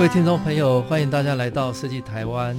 [0.00, 2.58] 各位听众朋友，欢迎大家来到设计台湾。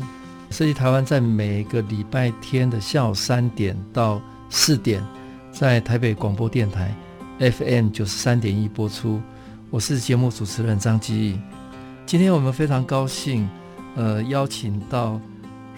[0.52, 5.04] 设计台湾在每个礼拜天的下午三点到四点，
[5.52, 6.95] 在台北广播电台。
[7.40, 9.20] FM 九十三点一播出，
[9.72, 11.40] 我是节目主持人张基义。
[12.05, 13.50] 今天我们非常高兴，
[13.95, 15.20] 呃，邀请到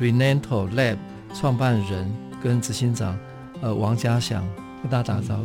[0.02, 0.98] Renato Lab
[1.34, 3.18] 创办人跟执行长，
[3.62, 4.46] 呃，王嘉祥
[4.82, 5.44] 跟大家打个招呼。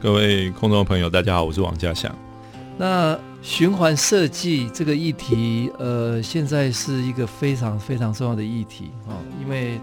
[0.00, 2.10] 各位空中朋友，大家好，我是王嘉祥。
[2.78, 9.80] 那循环设计这个议题，呃，现在是一个非常非常重要的议题啊，因为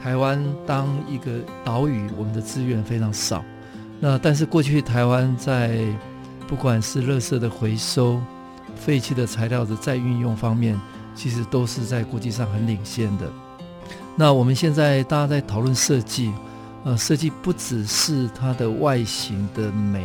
[0.00, 3.44] 台湾当一个岛屿，我们的资源非常少。
[3.98, 5.80] 那但是过去台湾在
[6.46, 8.20] 不管是垃圾的回收、
[8.76, 10.80] 废弃的材料的再运用方面，
[11.14, 13.26] 其实都是在国际上很领先的。
[14.14, 16.32] 那我们现在大家在讨论设计，
[16.84, 20.04] 呃，设计不只是它的外形的美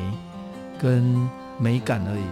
[0.81, 1.29] 跟
[1.59, 2.23] 美感而已，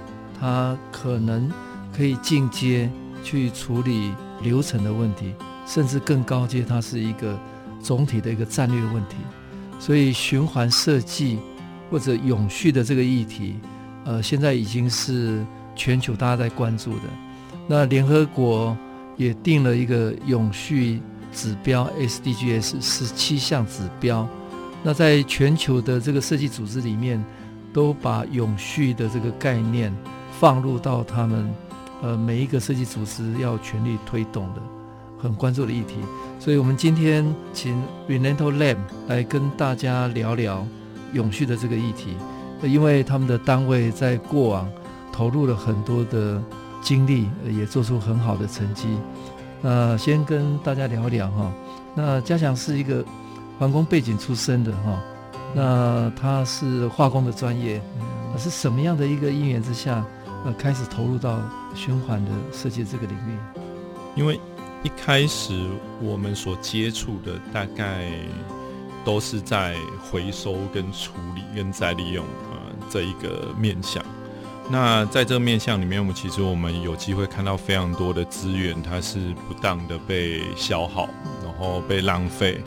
[0.42, 1.50] 它可能
[1.96, 2.92] 可以进阶
[3.24, 4.12] 去处理
[4.42, 5.34] 流程的问题，
[5.66, 7.40] 甚至更高阶，它是一个
[7.80, 9.16] 总体的一个战略问题。
[9.80, 11.40] 所以循环设计。
[11.92, 13.56] 或者永续的这个议题，
[14.06, 17.04] 呃，现在已经是全球大家在关注的。
[17.68, 18.78] 那联合国
[19.18, 21.02] 也定了一个永续
[21.34, 24.26] 指标 SDGs 十七项指标。
[24.82, 27.22] 那在全球的这个设计组织里面，
[27.74, 29.94] 都把永续的这个概念
[30.42, 31.54] 放入到他们
[32.02, 34.62] 呃每一个设计组织要全力推动的
[35.22, 35.98] 很关注的议题。
[36.40, 37.80] 所以我们今天请
[38.10, 40.66] Renato Lab 来跟大家聊聊。
[41.14, 42.16] 永续的这个议题，
[42.64, 44.66] 因为他们的单位在过往
[45.12, 46.42] 投入了很多的
[46.82, 48.98] 精力，也做出很好的成绩。
[49.62, 51.52] 那先跟大家聊一聊哈。
[51.94, 53.04] 那嘉祥是一个
[53.60, 55.02] 环工背景出身的哈，
[55.54, 57.82] 那他是化工的专业，
[58.38, 60.06] 是什么样的一个因缘之下，
[60.46, 61.40] 呃，开始投入到
[61.76, 63.38] 循环的设计这个领域？
[64.16, 64.40] 因为
[64.84, 65.54] 一开始
[66.02, 68.12] 我们所接触的大概。
[69.04, 72.58] 都是在回收、跟处理、跟再利用，呃，
[72.88, 74.06] 这一个面向。
[74.70, 81.10] 那在这个面向里面，我们其实我们有机会看到非常多的资源，它是不当的被消耗，
[81.44, 82.62] 然后被浪费，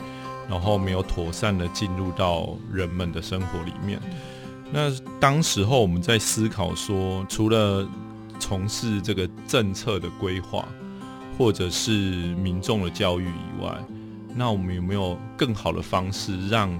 [0.49, 3.97] 然后没有妥善的进入到人们的生活里面。
[4.71, 7.87] 那当时候我们在思考说，除了
[8.39, 10.67] 从事这个政策的规划，
[11.37, 11.91] 或者是
[12.35, 13.77] 民众的教育以外，
[14.35, 16.77] 那我们有没有更好的方式，让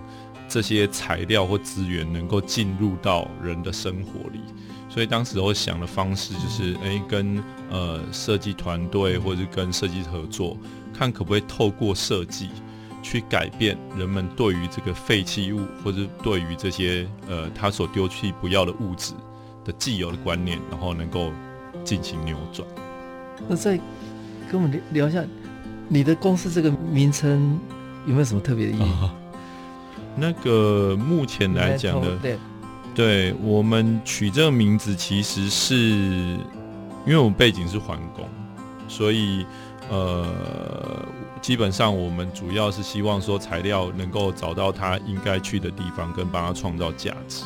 [0.48, 4.40] 这些材料或资源能够进入到人的生活里？
[4.90, 10.58] 所以当时我想的方式就是，诶，跟呃设计团队或者是跟设计合作，
[10.94, 12.50] 看可不可以透过设计
[13.06, 19.14] 去改变人们对于这个废弃物，或者对于这些呃他所丢弃不要的物质
[19.64, 21.32] 的既有的观念，然后能够
[21.84, 22.68] 进行扭转。
[23.48, 23.80] 那再
[24.52, 25.24] 跟我们聊一下。
[25.88, 27.60] 你的公司这个名称
[28.08, 28.82] 有没有什么特别的意义？
[28.82, 29.12] 哦，
[30.16, 32.40] 那个目前来讲的，对，
[32.96, 38.28] 对我们取这个名字，其实是因为我们背景是环工，
[38.88, 39.46] 所以
[39.90, 41.06] 呃，
[41.42, 47.44] 基本上我们主要是希望说材料能够找到它应该去的地方，跟帮它创造价值。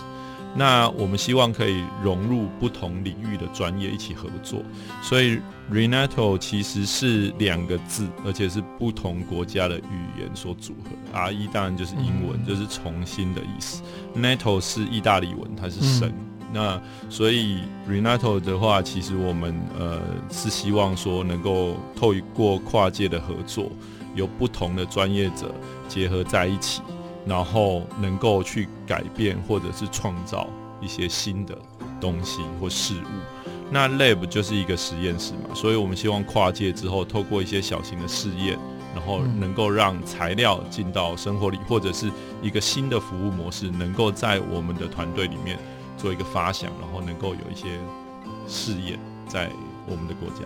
[0.55, 4.63] 那我们希望可以融入不同领域的专业一起合作，
[4.99, 5.39] 所以
[5.71, 10.89] Renato 其实是两个字，而且是不同国家的语言所组合。
[11.13, 13.83] R-E 当然就是英文，就是重新的意思。
[14.15, 16.11] Nato 是意大利文，它是神。
[16.51, 19.99] 那所以 Renato 的话，其实我们呃
[20.31, 23.71] 是希望说能够透过跨界的合作，
[24.15, 25.53] 有不同的专业者
[25.87, 26.81] 结合在一起。
[27.27, 30.47] 然后能够去改变或者是创造
[30.81, 31.55] 一些新的
[31.99, 38.57] 东西或事物，那 lab 就是一个实验室嘛，所以我们希望跨界之后，透过一些小型的试验，
[38.95, 42.09] 然后能够让材料进到生活里，或者是
[42.41, 45.59] 一个新的服务模式，能够在我们的团队里面
[45.99, 47.77] 做一个发想，然后能够有一些
[48.47, 48.97] 试验
[49.27, 49.51] 在
[49.85, 50.45] 我们的国家。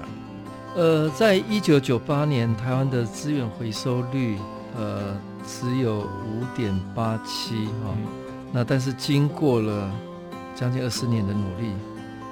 [0.75, 4.37] 呃，在一九九八年，台湾的资源回收率，
[4.75, 5.15] 呃。
[5.45, 7.93] 只有五点八七哈，
[8.53, 9.91] 那但是经过了
[10.55, 11.73] 将近二十年的努力，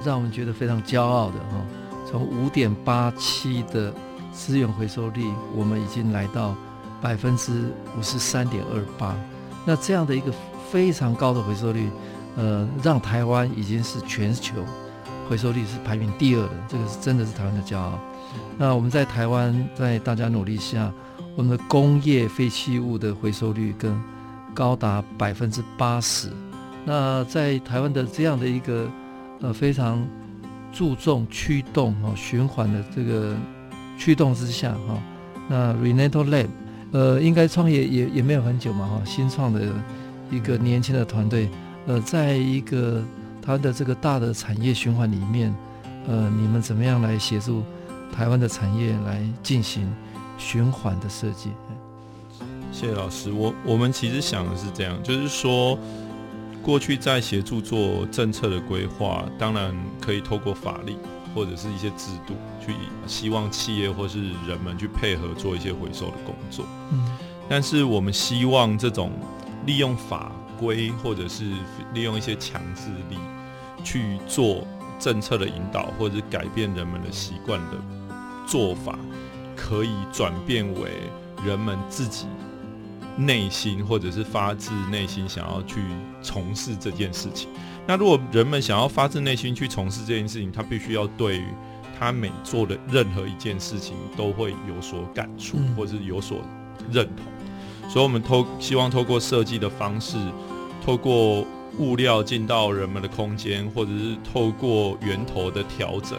[0.02, 1.62] 让我们觉得非常骄傲的哈，
[2.10, 3.94] 从五点八七的
[4.32, 6.56] 资源回收率，我们已经来到
[7.02, 7.52] 百分之
[8.00, 9.14] 五十三点二八。
[9.66, 10.32] 那这样的一个
[10.72, 11.90] 非常高的回收率，
[12.36, 14.64] 呃，让台湾已经是全球
[15.30, 18.00] 回收率是排名第二的，这个是真的是台湾的骄傲。
[18.58, 20.92] 那我们在台湾，在大家努力下，
[21.36, 24.02] 我们的工业废弃物的回收率跟
[24.54, 26.30] 高达百分之八十。
[26.86, 28.90] 那在台湾的这样的一个
[29.42, 30.06] 呃非常
[30.72, 33.36] 注重驱动哦循环的这个
[33.98, 34.98] 驱动之下哈，
[35.48, 36.48] 那 Renato Lab
[36.92, 39.62] 呃应该创业也也没有很久嘛哈，新创的
[40.32, 41.50] 一个年轻的团队
[41.88, 43.04] 呃，在一个
[43.42, 45.54] 它的这个大的产业循环里面，
[46.08, 47.64] 呃，你们怎么样来协助
[48.16, 49.92] 台湾的产业来进行
[50.38, 51.50] 循环的设计？
[52.72, 55.78] 谢谢老师，我我们其实想的是这样，就是说。
[56.64, 60.96] 过去在协助做政策的规划，当然可以透过法律
[61.34, 62.76] 或者是一些制度，去
[63.08, 66.64] 希望企业或是人们去配合做一些回收的工作。
[66.92, 67.18] 嗯，
[67.50, 69.12] 但是我们希望这种
[69.66, 70.32] 利用法
[70.62, 71.44] 规或者是
[71.94, 73.18] 利用一些强制力
[73.84, 74.66] 去做
[74.98, 77.78] 政策的引导，或者是改变人们的习惯的
[78.48, 78.98] 做法，
[79.56, 80.92] 可以转变为
[81.44, 82.28] 人们自己。
[83.18, 85.82] 内心或者是发自内心想要去
[86.24, 87.50] 从事这件事情。
[87.86, 91.46] 那如果人们想要发自内心去从事这件事情，他必须要对于
[92.00, 96.38] 他每做的任何一件事情都会有所感触，或者是有所
[96.90, 97.26] 认同。
[97.90, 100.18] 所以，我们透希望透过设计的方式，
[100.84, 101.46] 透过
[101.78, 106.18] 物料进到人们的空间，或者是透过源头的调整。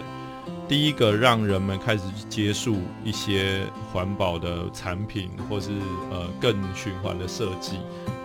[0.69, 3.61] 第一个让人们开始去接触一些
[3.93, 5.70] 环保的产品，或是
[6.11, 7.76] 呃更循环的设计，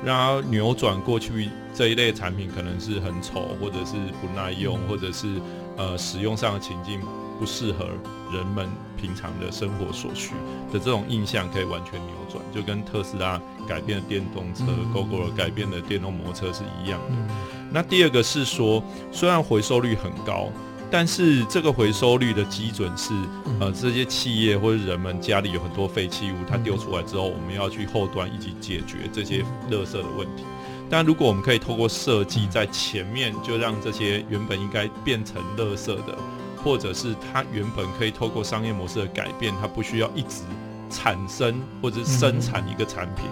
[0.06, 5.28] 让它扭转过去这一类产品可能是很丑，或者是不耐用，或者是
[5.75, 7.01] 呃使用上的情境
[7.39, 7.86] 不适合
[8.34, 8.69] 人们
[9.00, 10.31] 平常的生活所需
[10.72, 17.34] 的这种印象，可以完全扭转，就跟特斯拉改变了电动车，Gogoro 改变了电动摩托车是一样的。
[17.72, 20.50] 那第二个是说，虽然回收率很高。
[20.89, 23.13] 但是这个回收率的基准是，
[23.60, 30.45] 呃，这些企业或者人们家里有很多废弃物，它丢出来之后，我们要去后端一起解决这些垃圾的问题。
[30.89, 36.18] 但如果我们可以透过设计在前面就让这些原本应该变成垃圾的，
[36.63, 40.44] 或者是它原本可以透过商业模式的改变，它不需要一直
[40.89, 43.25] 产生或者生产一个产品，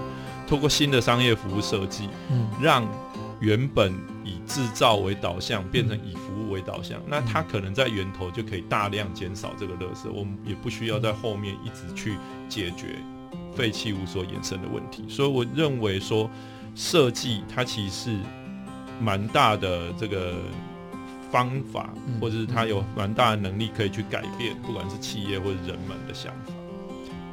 [0.48, 2.48] 透过新的商业服务设计，嗯。
[2.62, 2.88] 让
[3.42, 3.94] 原本
[4.24, 12.18] 以制造为导向变成以服务为导向，那它可能在源头就可以大量减少这个垃圾，我们也不需要在后面一直去
[12.48, 12.96] 解决
[13.54, 15.04] 废弃物所衍生的问题。
[15.10, 16.30] 所以我认为说，
[16.76, 18.18] 设计它其实是
[19.02, 20.36] 蛮大的这个
[21.32, 21.90] 方法，
[22.20, 26.54] 或者是他有蛮大的能力可以去改变，不管是企业或者人们的想法。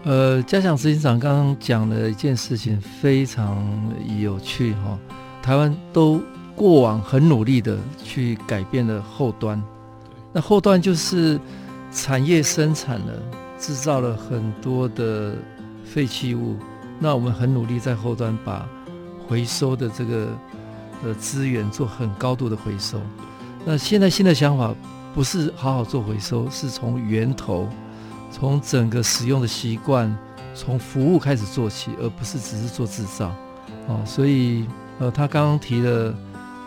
[0.05, 3.65] 呃，嘉祥执行长刚刚讲的一件事情非常
[4.21, 4.99] 有趣哈。
[5.41, 6.21] 台湾都
[6.57, 9.63] 过往很努力的去改变了后端，
[10.33, 11.39] 那后端就是
[11.93, 13.13] 产业生产了，
[13.59, 15.37] 制造了很多的
[15.85, 16.57] 废弃物，
[16.99, 18.69] 那我们很努力在后端把
[19.29, 20.29] 回收的这个
[21.05, 23.01] 呃资源做很高度的回收。
[23.65, 24.75] 那现在新的想法
[25.15, 27.69] 不是好好做回收，是从源头，
[28.31, 30.17] 从整个使用的习惯，
[30.55, 33.35] 从服务开始做起，而不是只是做制造。
[33.89, 34.67] 哦，所以。
[34.99, 36.15] 呃，他刚刚提了，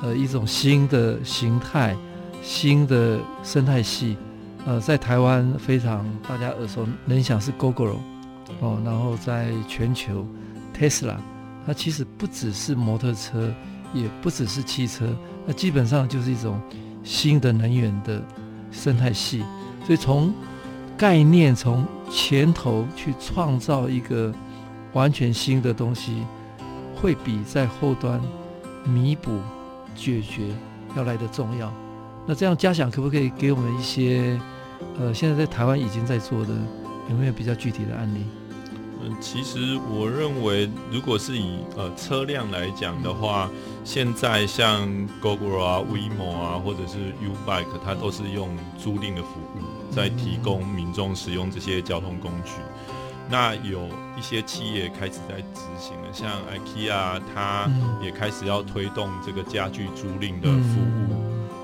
[0.01, 1.95] 呃，一种新的形态，
[2.41, 4.17] 新的生态系，
[4.65, 7.97] 呃，在台湾非常大家耳熟能详是 Gogoro，
[8.59, 10.27] 哦，然后在全球
[10.77, 11.15] ，Tesla，
[11.65, 13.53] 它其实不只是摩托车，
[13.95, 15.07] 也不只是汽车，
[15.47, 16.61] 那基本上就是一种
[17.03, 18.21] 新的能源的
[18.71, 19.43] 生态系，
[19.87, 20.31] 所以从
[20.95, 24.31] 概念从前头去创造一个
[24.93, 26.23] 完全新的东西。
[26.97, 28.19] 会比在后端
[28.85, 29.39] 弥补
[29.93, 30.43] 解决
[30.95, 31.71] 要来得重要。
[32.25, 34.39] 那这样嘉想可不可以给我们一些
[34.97, 36.53] 呃，现在在台湾已经在做的，
[37.09, 38.23] 有没有比较具体的案例？
[39.01, 44.87] 嗯，其实我认为，如果是以呃车辆来讲的话，嗯、现在像
[45.21, 52.51] Gogoro 啊、WeMo 啊，或者是 U-Bike，它都是用租赁的服务，在提供民众使用这些交通工具。
[53.29, 57.67] 那有一些企业开始在执行了，像 IKEA，它
[58.01, 61.15] 也开始要推动这个家具租赁的服务。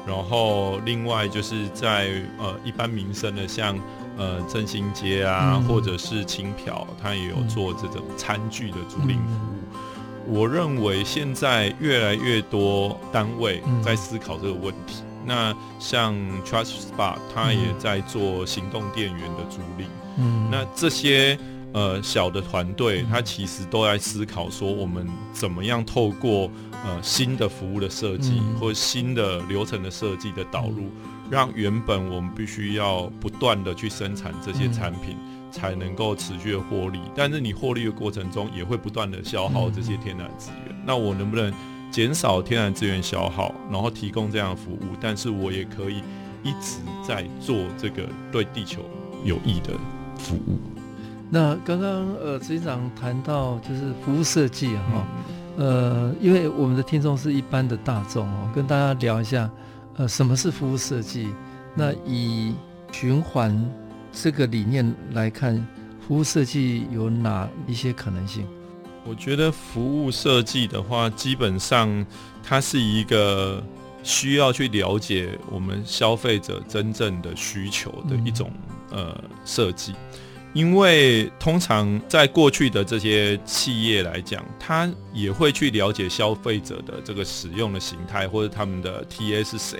[0.07, 2.09] 然后另外就是在
[2.39, 3.77] 呃一般民生的，像
[4.21, 10.37] 呃振兴街啊，或者是轻漂，它也有做这种餐具的租赁服务。
[10.37, 15.03] 我认为现在越来越多单位在思考这个问题。
[15.25, 19.87] 那像 Charge Spot，它也在做行动电源的租赁。
[20.17, 21.37] 嗯，那这些
[21.73, 26.49] 呃小的团队，它其实都在思考说，我们怎么样透过
[26.83, 30.89] 呃新的服务的设计，嗯、或新的流程的设计的导入，
[31.31, 36.99] 让原本我们必须要不断的去生产这些产品，嗯、才能够持续的获利。
[37.15, 40.75] 但是你获利的过程中，也会不断的消耗这些天然资源。
[40.75, 41.51] 嗯、那我能不能？
[41.91, 45.97] 减少天然资源消耗，然后提供这样的服务，但是我也可以
[46.41, 48.81] 一直在做这个对地球
[49.25, 49.73] 有益的
[50.17, 50.57] 服务。
[51.29, 55.05] 那刚刚呃，执行长谈到就是服务设计哈，
[55.57, 59.49] 嗯、呃，因为我们的听众是一般的大众哦，跟大家聊一下，
[60.01, 61.27] 呃，什么是服务设计？
[61.75, 62.55] 那以
[62.91, 63.71] 循环
[64.11, 65.55] 这个理念来看，
[66.07, 68.47] 服务设计有哪一些可能性？
[69.05, 72.03] 我觉得服务设计的话，基本上
[72.41, 73.63] 它是一个
[74.01, 78.51] 需要去了解我们消费者真正的需求的一种
[78.89, 79.93] 呃设计，
[80.53, 89.79] 因为通常在过去的这些企业来讲，他也会去了解消费者的这个使用的形态或者他们的 TA 是谁，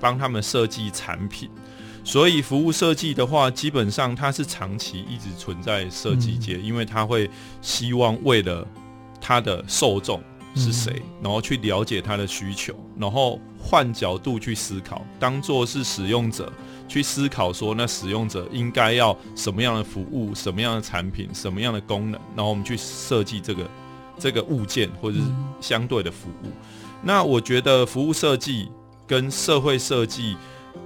[0.00, 1.50] 帮他们设计产品。
[2.04, 8.66] 所以服务设计的话，基本上它是长期一直存在设计界，嗯、因为它会希望为了
[9.20, 10.20] 它的受众
[10.56, 16.52] 是谁，嗯、然后去了解他的需求，然后换角度去思考，当做是使用者
[16.92, 23.70] 去思考说，那使用者应该要什么样的服务、什么样的产品、什么样的功能，然后我们去设计这个
[24.18, 25.24] 这个物件或者是
[25.60, 26.46] 相对的服务。
[26.46, 26.52] 嗯、
[27.02, 28.68] 那我觉得服务设计
[29.06, 30.36] 跟社会设计。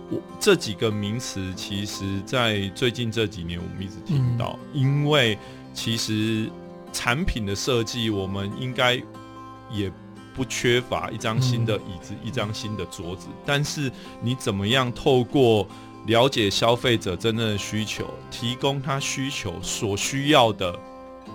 [0.09, 4.57] 我这几个名词，其实，在最近这几年，我们一直听到。
[4.73, 5.37] 嗯、因为
[5.75, 6.49] 其实
[6.93, 8.95] 产品的设计，我们应该
[9.69, 9.91] 也
[10.33, 13.27] 不缺乏一张新的椅子、嗯、一张新的桌子。
[13.45, 13.91] 但是，
[14.23, 15.67] 你怎么样透过
[16.07, 20.79] 了解消费者真正的需求，提供他需求所需要的，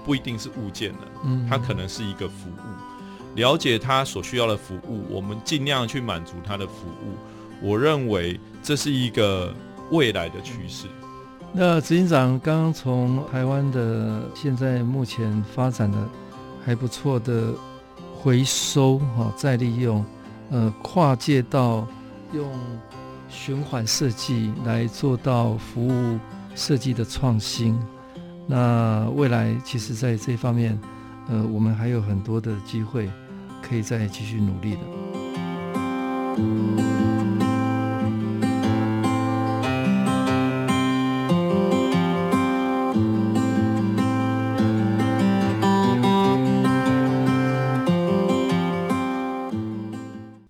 [0.06, 3.36] 不一定是物件了，嗯，它可能是一个服务。
[3.36, 7.16] 了解他所需要的服务，我们尽量去满足他的服务。
[7.62, 9.54] 我认为这是一个
[9.92, 10.88] 未来的趋势。
[11.54, 15.98] 那执行长刚刚从台湾的现在目前发展的
[16.66, 17.54] 还不错的
[18.16, 20.04] 回收哈再利用，
[20.50, 21.88] 呃，跨界到
[22.34, 22.50] 用
[23.32, 26.20] 循环设计来做到服务
[26.54, 27.80] 设计的创新。
[28.46, 30.78] 那未来其实在这方面，
[31.30, 33.10] 呃，我们还有很多的机会
[33.62, 34.80] 可以再继续努力的。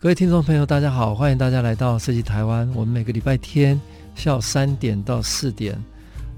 [0.01, 2.67] 各位听众朋友，大家好，欢迎大家来到设计台湾。
[2.73, 3.79] 我们每个礼拜天
[4.15, 5.79] 下午三点到四点，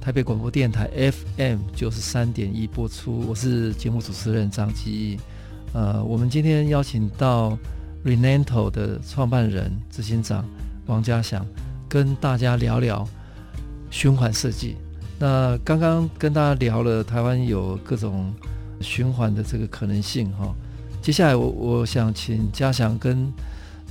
[0.01, 0.89] 台北广播电台
[1.37, 3.21] FM 九十三点一播出。
[3.25, 5.17] 我是节目主持人张基。
[5.71, 7.57] 呃，我们今天邀请到
[8.03, 10.43] Renato 的创办人、执行长
[10.87, 11.45] 王嘉祥，
[11.87, 13.07] 跟大家聊聊
[13.89, 14.75] 循环设计。
[15.17, 18.33] 那刚刚跟大家聊了台湾有各种
[18.81, 20.53] 循环的这个可能性哈。
[21.01, 23.31] 接下来我我想请嘉祥跟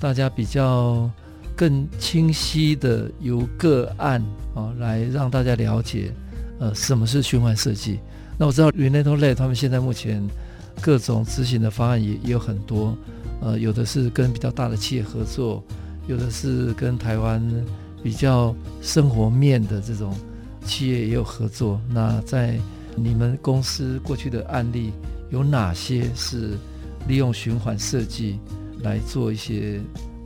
[0.02, 1.09] 大家比较
[1.54, 4.21] 更清晰的由个案
[4.52, 6.12] 啊来让大家了解，
[6.59, 8.00] 呃，什么是循环设计？
[8.37, 10.21] 那我知道 Renato l a 他们现在目前
[10.80, 12.99] 各种执行的方案也也有很多，
[13.40, 15.62] 呃，有的是跟比较大的企业合作，
[16.09, 17.40] 有的是跟台湾
[18.02, 20.12] 比较生活面的这种
[20.64, 21.80] 企业也有合作。
[21.88, 22.59] 那在
[22.97, 24.90] 你们公司过去的案例
[25.30, 26.59] 有哪些是
[27.06, 28.40] 利用循环设计？
[28.83, 29.81] 来做一些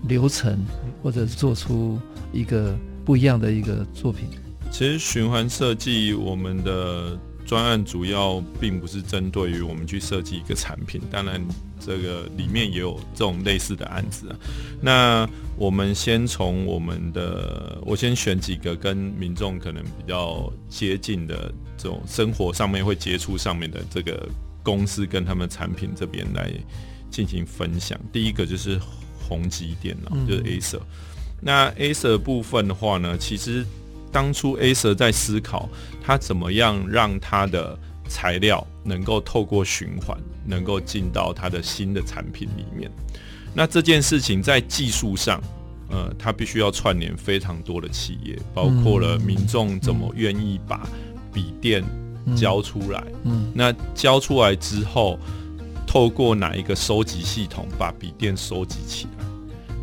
[0.08, 0.64] 流程，
[1.02, 1.98] 或者做出
[2.32, 4.28] 一个不一样的一个作品。
[4.70, 11.40] 其实循环设计，我们的专案主要并不是针对于我们去设计一个产品，当然
[11.78, 14.36] 这个里面也有这种类似的案子啊。
[14.80, 24.28] 那我们先从我们的，我先选几个跟民众可能比较接近的这种生活上面会接触上面的这个
[24.62, 26.52] 公司跟他们产品这边来。
[27.16, 27.98] 进行分享。
[28.12, 28.78] 第一个就是
[29.26, 30.80] 宏碁电脑，就是 Acer。
[31.40, 33.64] 那 Acer 部分的话呢，其实
[34.12, 35.66] 当初 Acer 在思考，
[36.04, 42.90] 它怎么样让它的材料能够透过循环，能够进到它的新的产品里面。
[43.54, 45.42] 那这件事情在技术上，
[45.88, 50.86] 呃，它必须要串联非常多的企业，包括了民众怎么愿意把
[51.32, 51.82] 笔电
[52.36, 53.02] 交出来。
[53.24, 55.18] 嗯，那交出来之后。
[55.96, 59.24] 透过哪一个收集系统把笔电收集起来？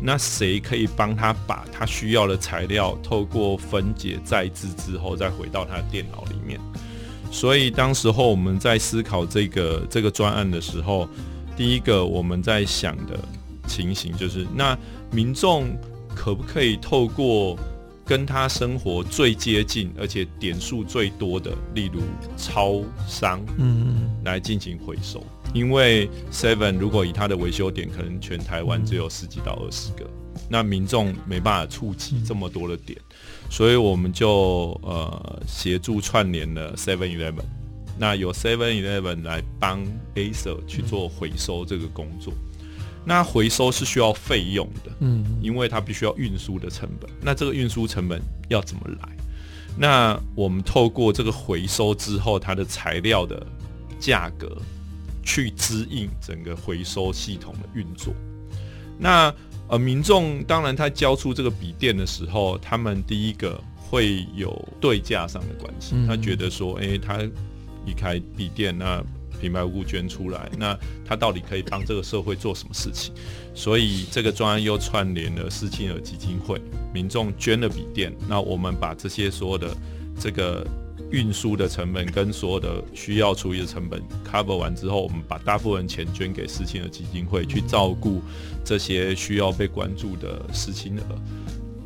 [0.00, 6.60] 那谁可以帮他把他需要的材料透过分解再制之后，再回到他的电脑里面？
[7.32, 11.08] 所以当时候我们在思考这个这个专案的时候，
[11.56, 13.18] 第一个我们在想的
[13.66, 14.78] 情形就是，那
[15.10, 15.76] 民众
[16.14, 17.58] 可不可以透过
[18.04, 22.02] 跟他生活最接近，而且点数最多的，例如
[22.36, 25.20] 超商，嗯，来进行回收。
[25.54, 30.04] 因为 Seven 如果以它的维修点，可能全台湾只有十几到二十个，
[30.50, 33.00] 那民众没办法触及这么多的点，
[33.48, 37.44] 所以我们就呃协助串联了 Seven Eleven，
[37.96, 39.82] 那由 Seven Eleven 来帮
[40.16, 42.34] Acer 去做回收这个工作。
[43.06, 47.08] 那回收是需要费用的，嗯，因为它必须要运输的成本。
[47.20, 49.08] 那这个运输成本要怎么来？
[49.76, 53.46] 那我们透过这个回收之后，它的材料的
[54.00, 54.56] 价格
[55.24, 58.14] 去支应整个回收系统的运作。
[58.98, 59.34] 那
[59.68, 67.22] 呃，民众当然他交出这个笔电的时候，他们第一个会有对价上的关系，他觉得说，诶，他
[67.84, 69.04] 一开笔电那。
[69.40, 73.12] 平白无故捐出来，那他到底可以帮这个社会做什么事情？
[73.52, 76.58] 所以这个专案又串联了思亲儿基金会，
[76.94, 79.76] 民众捐了笔电，那我们把这些所有的
[80.18, 80.64] 这个
[81.14, 88.20] 运输的成本跟所有的需要处理的成本 cover 完之后，我们把大部分钱捐给思亲的基金会，去照顾
[88.64, 91.02] 这些需要被关注的思亲儿。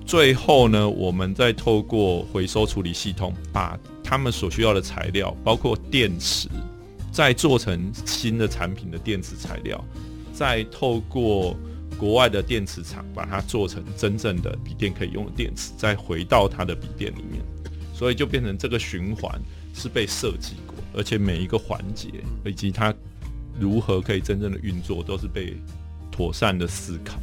[0.07, 6.49] 最后呢，我们再透过回收处理系统，把他们所需要的材料，包括电池。
[7.11, 9.83] 再做成新的产品的电池材料，
[10.33, 11.57] 再透过
[11.99, 17.43] 国外的电池厂把它做成真正的笔电可以用的电池，再回到它的笔电里面，
[17.99, 19.39] 所以就变成这个循环
[19.75, 22.09] 是被设计过，而且每一个环节
[22.45, 22.95] 以及它
[23.59, 25.57] 如何可以真正的运作，都是被
[26.11, 27.19] 妥善的思考。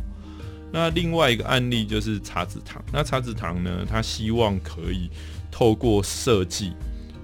[0.72, 5.09] 那另外一个案例就是茶子堂，那茶子堂呢，它希望可以
[5.50, 6.74] 透过设计，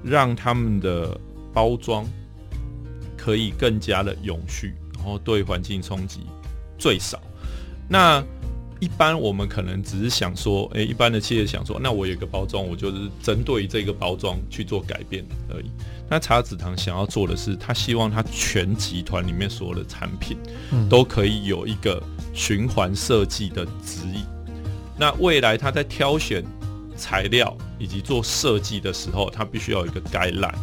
[0.01, 1.19] 让他们的
[1.53, 2.07] 包装。
[3.23, 6.21] 可以更加的永续，然后对环境冲击
[6.79, 7.21] 最少。
[7.87, 8.19] 那
[8.81, 15.65] 一般我们可能只是想说，诶，一般的企业想说，那我有一个包装，我就是针对这个包装去做改变而已。
[16.09, 20.35] 那茶子堂想要做的是，他希望他全集团里面所有的产品
[20.89, 22.01] 都可以有一个
[22.33, 24.25] 循环设计的指引。
[24.97, 26.43] 那未来他在挑选
[26.97, 30.57] 材料以及做设计的时候，他必须要有一个 guideline。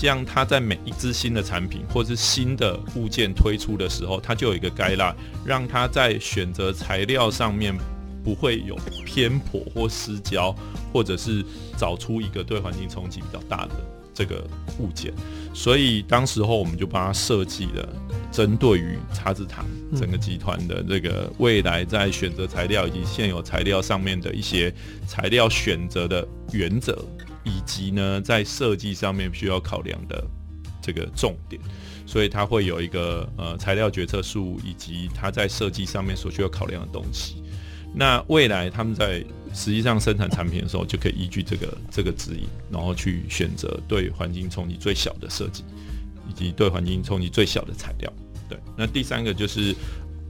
[0.00, 7.76] 这样，他在每一支新的产品或是新的物件推出的时候，他就有一个 guideline，让他在选择材料上面
[8.24, 10.56] 不会有偏颇或失焦，
[10.90, 11.44] 或者是
[11.76, 13.72] 找出一个对环境冲击比较大的
[14.14, 14.42] 这个
[14.78, 15.12] 物件。
[15.52, 17.86] 所以当时候我们就帮他设计了
[18.32, 24.72] 针对于茶籽堂整个集团的这个未来在选择材料以及现有材料上面的一些
[25.06, 27.04] 材料选择的原则。
[27.44, 30.24] 以及呢，在设计上面需要考量的
[30.82, 31.60] 这个重点，
[32.06, 37.42] 所以它会有一个呃材料决策树，以及它在设计上面所需要考量的东西。
[37.94, 45.64] 那未来他们在实际上生产产品的时候，就可以依据这个这个指引，然后去选择对环境冲击最小的设计，
[46.28, 48.12] 以及对环境冲击最小的材料。
[48.48, 49.74] 对，那第三个就是。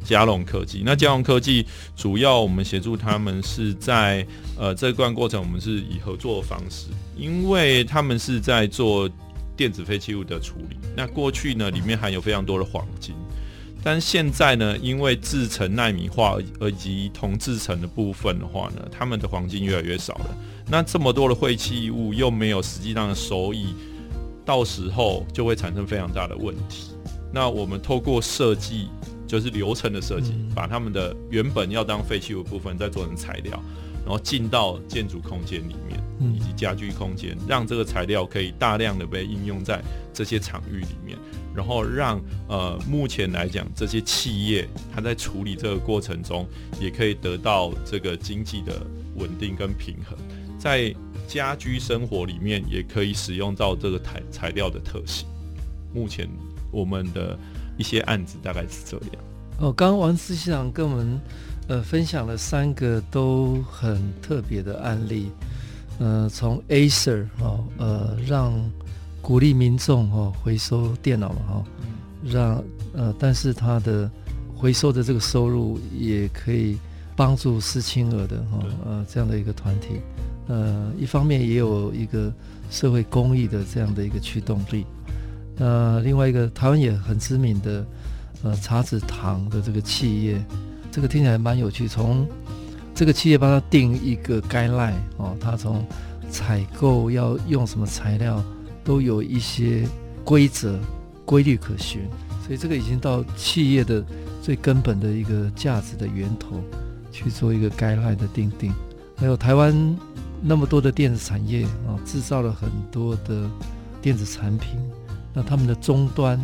[0.03, 4.27] 佳龙科技，那佳龙科技主要我们协助他们是在
[4.59, 6.87] 呃这段过程，我们是以合作的方式，
[7.17, 9.09] 因为他们是在做
[9.57, 10.77] 电子废弃物的处理。
[10.97, 13.15] 那过去呢，里面含有非常多的黄金，
[13.85, 20.37] 但现在呢，因为制成纳米化以及铜制成的部分的话呢，他们的黄金越来越少了。
[20.67, 23.75] 那这么多的废弃物又没有实际上的收益，
[24.45, 26.91] 到时候就会产生非常大的问题。
[27.33, 28.89] 那我们透过设计。
[29.31, 33.63] 就是流程的设计，把他们的原本要当废弃物部分再做成材料，
[34.05, 36.03] 然后进到建筑空间里面
[36.35, 39.81] 以及家居空间，让这个材料可以大量的被应用在
[40.13, 41.17] 这些场域里面，
[41.55, 46.45] 然后让呃目前来讲这些企业它在处理这个过程中
[46.81, 50.19] 也可以得到这个经济的稳定跟平衡，
[50.59, 50.93] 在
[51.29, 55.29] 家居生活里面也可以使用到这个材材料的特性。
[55.95, 56.29] 目前
[56.73, 57.39] 我们的。
[57.81, 59.17] 一些案子大概是这样。
[59.59, 61.21] 哦，刚刚王执行长跟我们
[61.67, 65.31] 呃分享了三个都很特别的案例。
[65.99, 68.53] 呃，从 Acer 哦，呃，让
[69.21, 71.65] 鼓励民众哦回收电脑嘛哈、哦，
[72.25, 72.65] 让
[72.95, 74.11] 呃，但是他的
[74.57, 76.79] 回收的这个收入也可以
[77.15, 80.01] 帮助失亲儿的哈、哦、呃这样的一个团体。
[80.49, 82.33] 呃，一方面也有一个
[82.71, 84.87] 社会公益的这样的一个驱动力。
[85.59, 87.85] 呃，另外一个台湾也很知名的
[88.43, 90.43] 呃茶子堂的这个企业，
[90.91, 91.87] 这个听起来蛮有趣。
[91.87, 92.27] 从
[92.95, 95.85] 这个企业帮他定一个 guideline 哦，他从
[96.31, 98.43] 采购要用什么材料，
[98.85, 99.87] 都有一些
[100.25, 100.79] 规则
[101.25, 102.03] 规律可循。
[102.47, 104.05] 所以这个已经到企业的
[104.43, 106.61] 最根本的一个价值的源头
[107.13, 108.73] 去做一个 guideline 的定定。
[109.17, 109.97] 还有台湾
[110.43, 113.49] 那么多的电子产业啊，制造了很多的
[114.03, 114.81] 电子产品，
[115.33, 116.39] 那他们的终端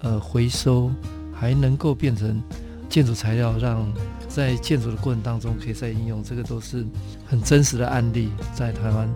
[0.00, 0.90] 呃回收
[1.32, 2.42] 还能够变成
[2.88, 3.92] 建筑材料，让
[4.28, 6.86] 在建筑的过程当中可以再应用，这个都是
[7.26, 9.08] 很真实的案例在台湾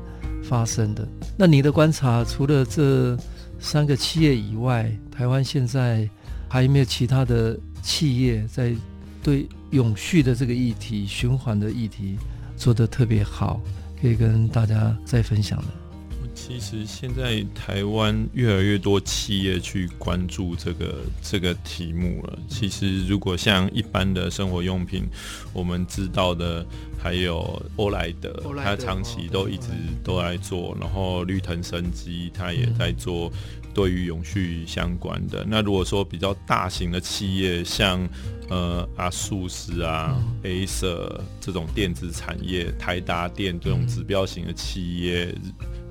[0.43, 1.07] 发生的。
[1.37, 3.17] 那你的观察，除了这
[3.59, 6.09] 三个企业以外，台湾现在
[6.49, 8.75] 还有没有其他的企业在
[9.23, 12.17] 对永续的这个议题、循环的议题？
[12.57, 13.61] 做得特别好，
[14.01, 15.84] 可以跟大家再分享的。
[16.35, 22.39] 其实现在台湾越来越多企业去关注这个这个题目了。
[22.49, 25.05] 其实如果像一般的生活用品，
[25.53, 26.67] 我们知道的
[27.03, 29.69] 还有欧莱德，它长期都一直
[30.03, 33.33] 都在做，然后绿藤生机它也在做。
[33.73, 38.09] 对于永续相关的，那如果说比较大型的企业，像
[38.49, 45.35] 呃阿素斯啊、Acer 这种电子产业，台达电这种指标型的企业，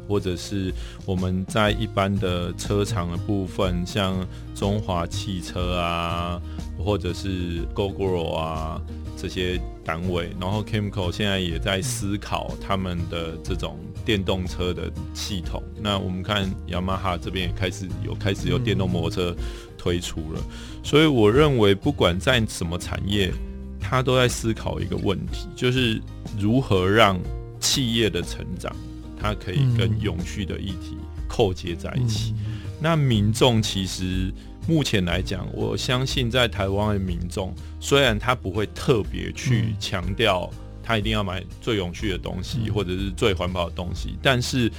[0.08, 0.74] 或者是
[1.06, 4.16] 我们在一般的车厂的部分，像
[4.54, 6.42] 中华汽车啊，
[6.78, 8.82] 或者是 Gogoro 啊。
[9.16, 15.64] 这些单位，然后 KYMCO 现在也在思考他们的这种电动车的系统。
[15.82, 19.34] 那我们看雅马哈这边也开始有开始有电动摩托车
[19.78, 20.42] 推出了，
[20.84, 23.32] 所以我认为不管在什么产业，
[23.80, 26.02] 他都在思考一个问题，就是
[26.38, 27.18] 如何让
[27.62, 28.76] 企业的成长，
[29.24, 32.36] 它可以跟永续的议题扣接在一起。
[32.80, 34.30] 那民众其实。
[34.66, 40.50] 目前来讲，我相信在台湾的民众，虽然他不会特别去强调
[40.82, 44.72] 他一定要买最永续的东西，或者是最环保的东西，但是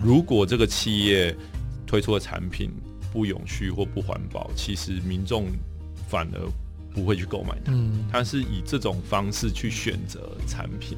[0.00, 1.36] 如果这个企业
[1.84, 2.70] 推出的产品
[3.12, 5.48] 不永续或不环保，其实民众
[6.08, 6.40] 反而
[6.94, 7.72] 不会去购买它。
[8.12, 10.96] 它是以这种方式去选择产品，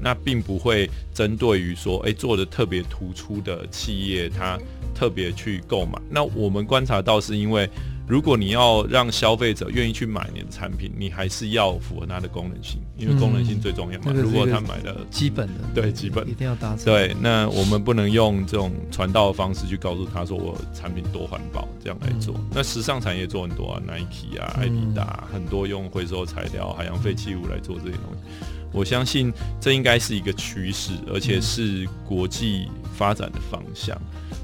[0.00, 4.58] 那并不会针对于说，诶，做的特别突出的企业，它。
[4.94, 7.70] 特别去购买，那我们观察到是因为，
[8.08, 14.10] 如果你要让消费者愿意去买你的产品，你还是要符合它的功能性，因为功能性最重要嘛。
[14.12, 16.84] 如果他买了基本的，对基本一定要搭成。
[16.84, 22.34] 对，那我们不能用这种传道的方式去告诉他说我产品多环保这样来做。
[22.50, 28.44] 那时尚产业做很多啊，Nike 啊、艾迪达，很多用回收材料、海洋废弃物来做这些东西。
[28.72, 33.96] 我相信这应该是一个趋势，而且是国际发展的方向。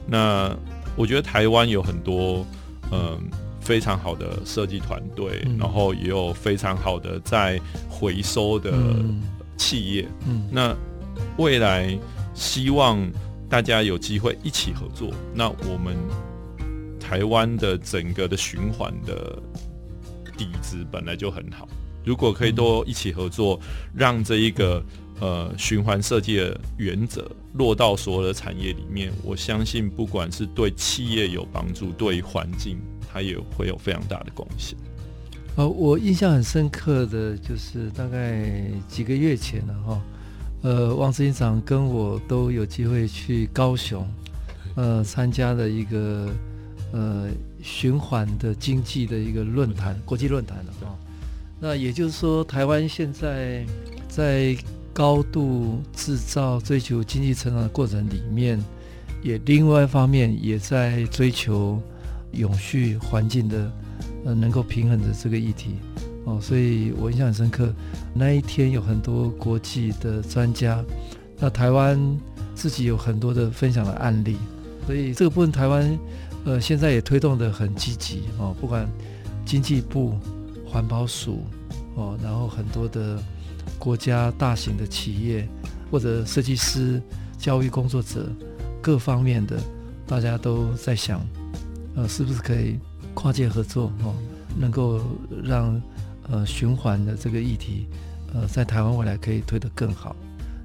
[0.07, 0.57] 那
[0.97, 2.47] 我觉得台湾有很多
[2.93, 3.19] 嗯
[3.61, 8.73] 非常好的设计团队，嗯、然后也有非常好的在回收的
[9.57, 10.09] 企业。
[10.27, 10.77] 嗯，嗯那
[11.37, 11.99] 未来
[12.35, 13.01] 希望
[13.49, 15.11] 大家有机会一起合作。
[15.35, 15.97] 那我们
[17.01, 19.39] 台湾的整个的循环的
[20.37, 21.69] 底子本来就很好，
[22.05, 23.59] 如果可以多一起合作，
[23.95, 24.85] 让这一个。
[25.21, 34.77] 呃，循环设计的原则落到所有的产业里面，我相信不管是对企业有帮助，对环境它也会有非常大的贡献。
[35.55, 38.51] 呃，我印象很深刻的就是大概
[38.89, 40.03] 几个月前了哈，
[40.63, 44.05] 呃，王执行长跟我都有机会去高雄，
[44.75, 46.29] 呃，参加了一个
[46.93, 47.29] 呃
[47.63, 50.99] 循环的经济的一个论坛，国际论坛了哈。
[51.67, 53.65] 那也就是说，台湾现在
[54.07, 54.55] 在
[54.93, 58.63] 高度制造、追求经济成长的过程里面，
[59.23, 61.81] 也另外一方面也在追求
[62.33, 63.73] 永续环境的
[64.27, 65.77] 呃能够平衡的这个议题
[66.27, 67.73] 哦，所以我印象很深刻。
[68.13, 70.85] 那一天有很多国际的专家，
[71.39, 71.99] 那台湾
[72.55, 74.37] 自己有很多的分享的案例，
[74.85, 75.99] 所以这个部分台湾
[76.45, 78.87] 呃现在也推动得很积极哦，不管
[79.47, 80.13] 经济部、
[80.75, 81.45] 环保署
[81.95, 83.23] 哦，然后很多的。
[83.79, 85.49] 国家大型的企业，
[85.91, 87.03] 或者设计师、
[87.39, 88.31] 教育工作者，
[88.81, 89.59] 各方面的，
[90.07, 91.21] 大家都在想，
[91.97, 92.79] 呃，是不是可以
[93.15, 94.15] 跨界合作哦，
[94.59, 95.01] 能够
[95.43, 95.81] 让
[96.31, 97.87] 呃循环的这个议题，
[98.35, 100.15] 呃，在台湾未来可以推得更好。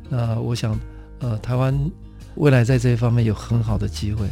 [0.10, 0.78] 那我想，
[1.20, 1.74] 呃，台湾
[2.36, 4.28] 未来在这一方面有很好的机会。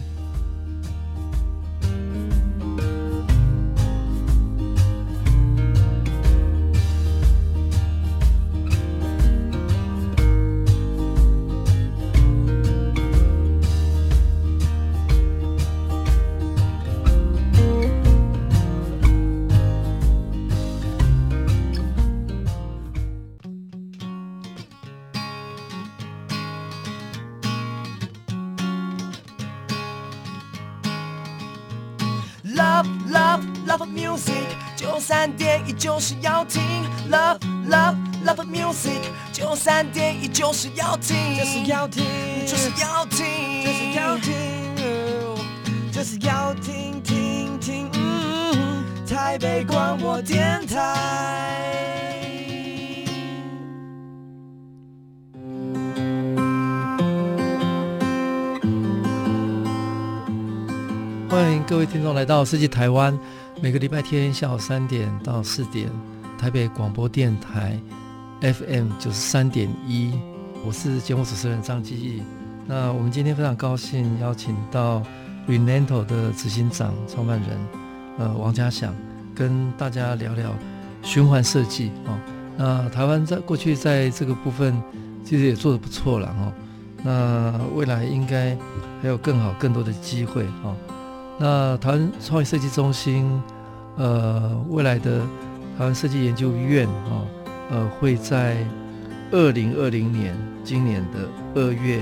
[41.68, 42.02] 要听，
[42.46, 43.26] 就是要听，
[43.66, 44.34] 就是要听，
[45.92, 50.78] 就是要听听听，嗯，台北广播电台。
[61.30, 63.20] 欢迎各位听众来到世纪台湾，
[63.62, 65.92] 每个礼拜天下午三点到四点，
[66.40, 67.78] 台北广播电台
[68.40, 70.14] FM 九十三点一，
[70.68, 72.22] 我是节目主持人张基义。
[72.66, 75.02] 那我们今天非常高兴邀请到
[75.48, 77.58] Renanto 的执行长、创办人，
[78.20, 78.94] 呃，王家祥，
[79.34, 80.54] 跟大家聊聊
[81.02, 82.20] 循环设计哦。
[82.58, 84.78] 那台湾在过去在这个部分
[85.24, 86.52] 其实也做得不错了哦。
[87.02, 88.54] 那未来应该
[89.02, 90.76] 还有更好、更多的机会哦。
[91.40, 93.42] 那台湾创意设计中心，
[93.96, 95.22] 呃，未来的
[95.78, 97.24] 台湾设计研究院啊、
[97.72, 98.58] 呃，会在
[99.32, 102.02] 二零二零年今年的二月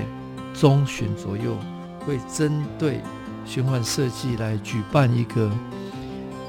[0.54, 1.58] 中旬左右，
[2.06, 3.02] 会针对
[3.46, 5.50] 循环设计来举办一个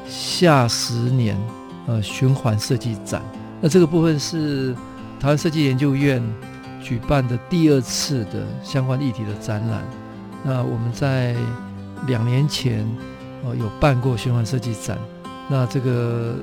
[0.07, 1.37] 下十年
[1.87, 3.23] 呃循环设计展。
[3.61, 4.75] 那这个部分是
[5.19, 6.23] 台湾设计研究院
[6.83, 9.83] 举办的第二次的相关议题的展览。
[10.45, 11.35] 那我们在
[12.07, 12.87] 两年前，
[13.43, 14.99] 哦，有办过循环设计展，
[15.49, 16.35] 那这个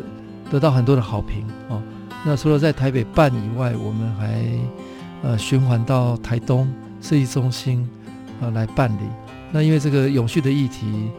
[0.49, 1.81] 得到很多的好评哦。
[2.25, 4.43] 那除了在台北办以外，我们还
[5.23, 7.87] 呃循环到台东设计中心
[8.41, 9.03] 呃来办理。
[9.51, 11.09] 那因为这个永续的议题，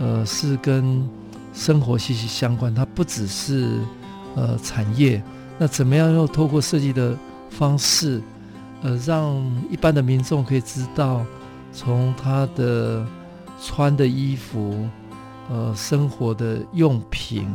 [0.00, 1.08] 呃是跟
[1.54, 3.78] 生活息息相关，它不只是
[4.34, 5.22] 呃产业。
[5.58, 7.16] 那怎么样又透过设计的
[7.50, 8.20] 方式，
[8.82, 9.34] 呃让
[9.70, 11.24] 一般的民众可以知道，
[11.72, 13.06] 从他的
[13.62, 14.88] 穿的衣服，
[15.50, 17.48] 呃，生活的用品、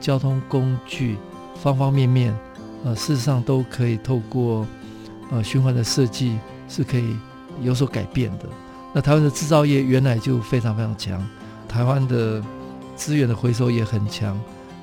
[0.00, 1.16] 交通工具，
[1.62, 2.34] 方方面面，
[2.84, 4.66] 呃，事实上都可以透过
[5.30, 7.16] 呃循环的设计是可以
[7.62, 8.46] 有所改变的。
[8.94, 11.24] 那台湾的制造业原来就非常非常强，
[11.68, 12.42] 台湾的
[12.96, 14.38] 资源的回收也很强。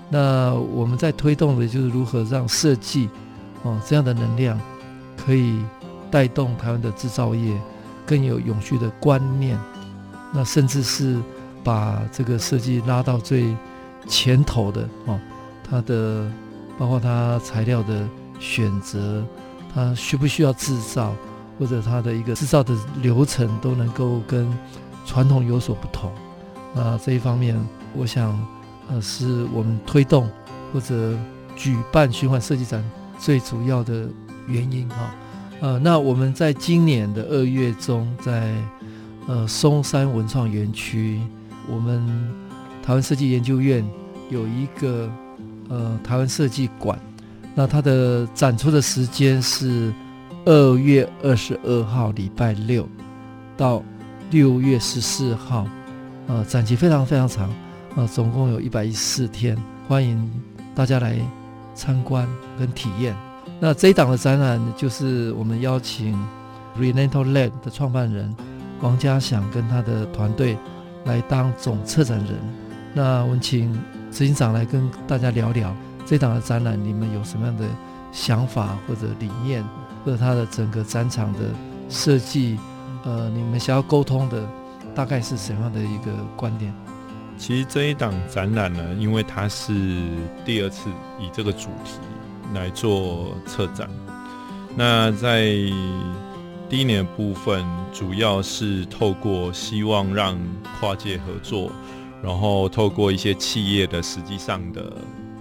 [0.09, 3.09] 那我们在推动的就是如何让设计
[3.63, 4.59] 哦这样的能量
[5.17, 5.59] 可以
[6.11, 7.59] 带动台湾的制造业
[8.05, 9.59] 更有永续的观念。
[10.31, 11.19] 那甚至是
[11.63, 13.55] 把这个设计拉到最
[14.07, 15.19] 前头的哦，
[15.67, 16.29] 它的
[16.77, 18.07] 包括它材料的
[18.39, 19.23] 选择，
[19.73, 21.13] 它需不需要制造，
[21.59, 24.47] 或者它的一个制造的流程都能够跟
[25.05, 26.11] 传统有所不同。
[26.73, 27.55] 那这一方面，
[27.95, 28.38] 我想
[28.89, 30.29] 呃是我们推动
[30.73, 31.17] 或者
[31.55, 32.83] 举办循环设计展
[33.17, 34.07] 最主要的
[34.47, 35.15] 原因哈。
[35.61, 38.53] 呃，那我们在今年的二月中在。
[39.27, 41.19] 呃，松山文创园区，
[41.67, 42.31] 我们
[42.83, 43.83] 台湾设计研究院
[44.29, 45.09] 有一个
[45.69, 46.99] 呃台湾设计馆，
[47.54, 49.93] 那它的展出的时间是
[50.45, 52.88] 二月二十二号礼拜六
[53.58, 53.84] 到
[54.32, 55.67] 六月十四号，
[56.28, 57.49] 呃，展期非常非常长，
[57.95, 60.32] 呃，总共有一百一十四天，欢迎
[60.73, 61.19] 大家来
[61.73, 63.15] 参观跟体验。
[63.60, 66.17] 那这一档的展览就是我们邀请
[66.80, 68.36] Renato Lab 的创办人。
[68.82, 70.58] 王家祥跟他的团队
[71.06, 72.36] 来当总策展人，
[72.93, 73.73] 那我们请
[74.15, 75.75] 执行长来跟大家聊聊
[76.06, 77.65] 这档的展览，你们有什么样的
[78.13, 79.62] 想法或者理念，
[80.06, 81.39] 或者他的整个展场的
[81.89, 82.58] 设计，
[83.04, 84.47] 呃，你们想要沟通的
[84.95, 86.73] 大概是什么样的一个观点？
[87.38, 89.73] 其实这一档展览呢，因为它是
[90.45, 91.99] 第二次以这个主题
[92.54, 93.89] 来做策展，
[94.78, 95.45] 那在。
[96.67, 100.36] 第一年部分主要是透过希望让
[100.80, 101.71] 跨界合作，
[102.23, 104.93] 然后透过一些企业的实际上的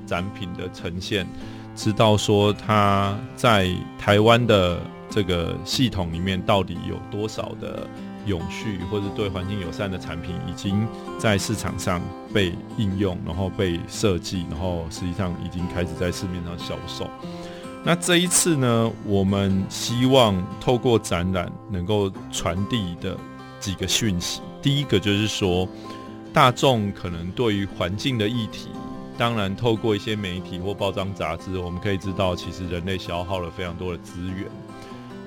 [0.06, 1.26] 展品的呈现，
[1.74, 4.78] 知道说它在台湾的
[5.10, 7.86] 这个系统里面到底有多少的
[8.26, 10.86] 永续或者对环境友善的产品已经
[11.18, 12.00] 在市场上
[12.32, 17.08] 被应用，然后被设计，然后实际上已经开始在市面上销售。
[17.86, 23.14] 那这一次呢，我们希望透过展览能够传递的
[23.60, 24.40] 几个讯息。
[24.62, 25.68] 第一个就是说，
[26.34, 28.68] 大众可能对于环境的议题，
[29.16, 34.44] 当然透过一些媒体或报章杂志，我们可以知道，其实人类消耗了非常多的资源。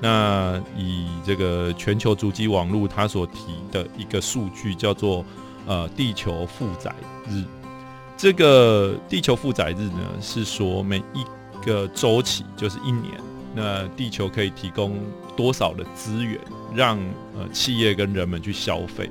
[0.01, 5.23] 那以这个全球足迹网络它所提的一个数据叫做
[5.65, 6.93] 呃地球负载
[7.29, 7.41] 日，
[8.17, 13.13] 这个地球负载日呢是说每一个周期就是一年，
[13.55, 14.99] 那地球可以提供
[15.37, 16.37] 多少的资源
[16.75, 16.99] 让
[17.33, 19.09] 呃企业跟人们去消费？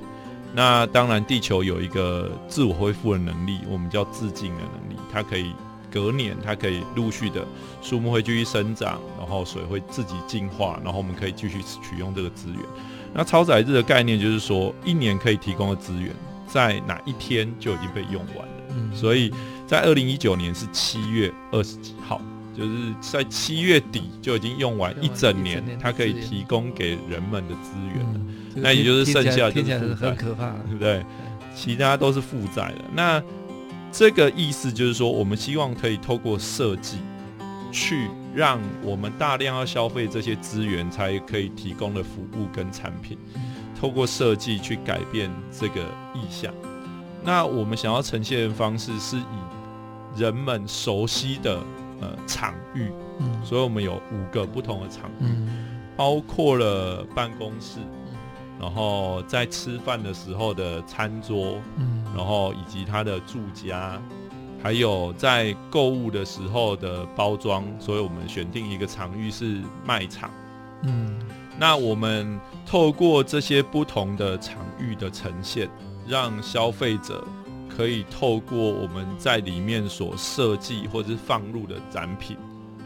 [0.57, 5.53] 那当然，地球有一个自我恢复的能力，我们叫自净的能力，它可以
[5.93, 7.47] 隔年，它可以陆续的
[7.83, 12.61] 树木会继续生长，然后水会自己净化，然后我们可以继续取用这个资源。
[13.13, 16.11] 那超载日的概念就是说，一年可以提供的资源，
[16.49, 18.55] 在哪一天就已经被用完了。
[18.71, 19.31] 嗯，所以
[19.67, 22.19] 在二零一九年是七月二十几号，
[22.57, 28.21] 就是在七月底就已经用完一整年，它可以提供给人们的资源了。
[28.57, 31.05] 那也就是剩下就是很可怕，对不对？
[31.55, 32.85] 其他都是负债的。
[32.95, 33.23] 那
[33.93, 36.99] 这个意思就是说，我们希望可以透过设计。
[37.73, 43.19] 去让我们大量要消费这些资源才可以提供的服务跟产品，
[43.79, 45.83] 透过设计去改变这个
[46.15, 46.55] 意向。
[47.23, 49.23] 那我们想要呈现的方式是以
[50.17, 51.59] 人们熟悉的
[52.01, 52.89] 呃场域，
[53.45, 55.27] 所以我们有五个不同的场域，
[55.97, 57.81] 包括了办公室，
[58.61, 64.01] 然后在吃饭的时候的餐桌，嗯然后以及他的住家。
[64.63, 70.29] 还有在购物的时候的包装，所以我们选定一个场域是卖场。
[70.83, 71.21] 嗯，
[71.57, 75.69] 那我们透过这些不同的场域的呈现，
[76.09, 77.25] 让消费者
[77.69, 82.37] 可以透过我们在里面所设计或者是放入的展品，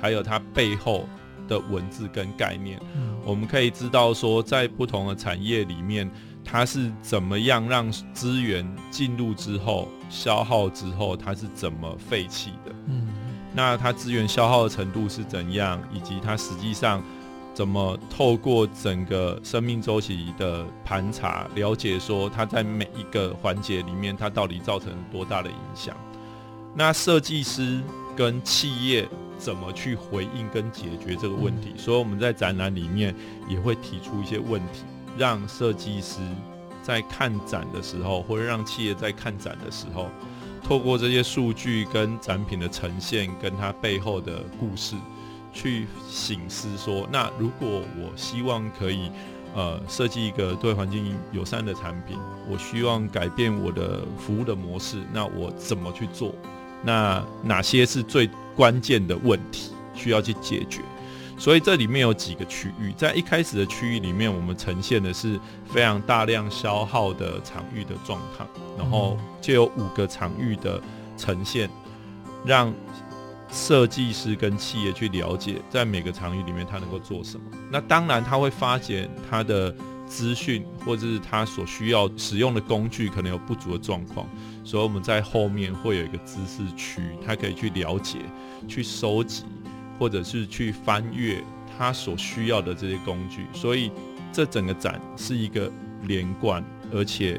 [0.03, 1.09] 还有它背后
[1.51, 2.81] 的文字跟概念，
[3.27, 6.11] 我们可以知道说，在不同的产业里面。
[6.43, 12.73] 它是怎么样让资源进入之后消耗之后，它是怎么废弃的？
[12.87, 13.09] 嗯，
[13.55, 17.03] 那它资源消耗的程度是怎样，以及它实际上
[17.53, 25.95] 怎么透过整个生命周期的盘查，了解说它在每一个环节里面，它到底造成多大的影响？
[26.75, 27.83] 那设计师
[28.17, 29.07] 跟企业
[29.41, 31.71] 怎么去回应跟解决这个问题？
[31.75, 33.15] 嗯，所以我们在展览里面
[33.49, 34.85] 也会提出一些问题。
[35.19, 36.21] 让设计师
[36.83, 40.09] 在看展的时候，或者让企业在看展的时候，
[40.63, 44.95] 透过这些数据跟展品的呈现，跟它背后的故事，
[45.53, 49.11] 去醒思说：那如果我希望可以，
[49.53, 52.17] 呃，设计一个对环境友善的产品，
[52.49, 56.33] 我希望改变我的服务的模式，那我怎么去做？
[56.83, 60.83] 那哪些是最关键的问题需要去解决？
[61.39, 68.45] 所以这里面有几个区域，在一开始的区域里面，我们呈现的是非常大量消耗的场域的状态，
[68.77, 70.79] 然后就有五个场域的
[71.17, 71.71] 呈现，
[72.45, 72.71] 让
[73.51, 77.47] 设计师跟企业去了解，在每个场域里面他能够做什么。
[77.73, 79.75] 那当然他会发现他的
[80.11, 84.29] 资讯或者是他所需要使用的工具可能有不足的状况，
[84.65, 88.19] 所以我们在后面会有一个知识区，他可以去了解、
[88.69, 89.45] 去收集。
[89.99, 91.45] 或者是去翻阅
[91.77, 93.93] 他所需要的这些工具，所以
[94.33, 95.71] 这整个展是一个
[96.05, 97.39] 连贯，而且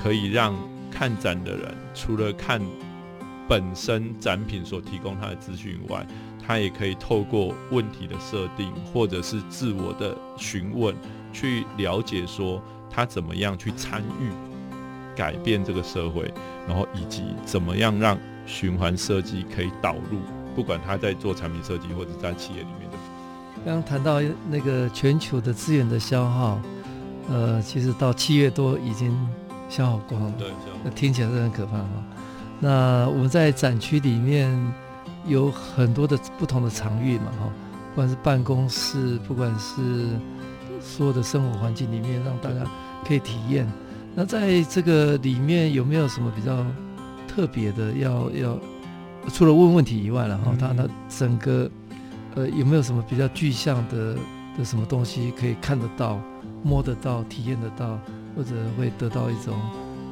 [0.00, 0.54] 可以让
[0.88, 2.62] 看展的人除了看
[3.48, 6.06] 本身展品所提供他的资讯外，
[6.46, 10.94] 他也可以透过问题的设定，或者是自我的询问，
[11.36, 14.30] 去了解说他怎么样去参与
[15.14, 16.32] 改变这个社会，
[16.66, 20.18] 然后以及怎么样让循环设计可以导入。
[20.54, 22.96] 不管他在做产品设计，或者在企业里面的。
[23.62, 26.58] 刚刚谈到那个全球的资源的消耗，
[27.28, 29.14] 呃，其实到七月多已经
[29.68, 30.32] 消耗光了。
[30.38, 30.48] 对，
[30.82, 31.88] 那听起来是很可怕哈。
[32.58, 34.50] 那我们在展区里面
[35.26, 37.52] 有很多的不同的场域嘛，哈，
[37.90, 40.08] 不管是办公室，不管是
[40.80, 42.68] 所有的生活环境里面，让大家
[43.06, 43.66] 可以体验。
[44.14, 46.64] 那在这个里面有没有什么比较
[47.28, 48.58] 特别的要要？
[49.32, 51.68] 除了问问题以外了哈，它那整个
[52.36, 54.16] 呃有没有什么比较具象的
[54.56, 56.20] 的什么东西可以看得到、
[56.62, 57.98] 摸得到、体验得到，
[58.36, 59.54] 或者会得到一种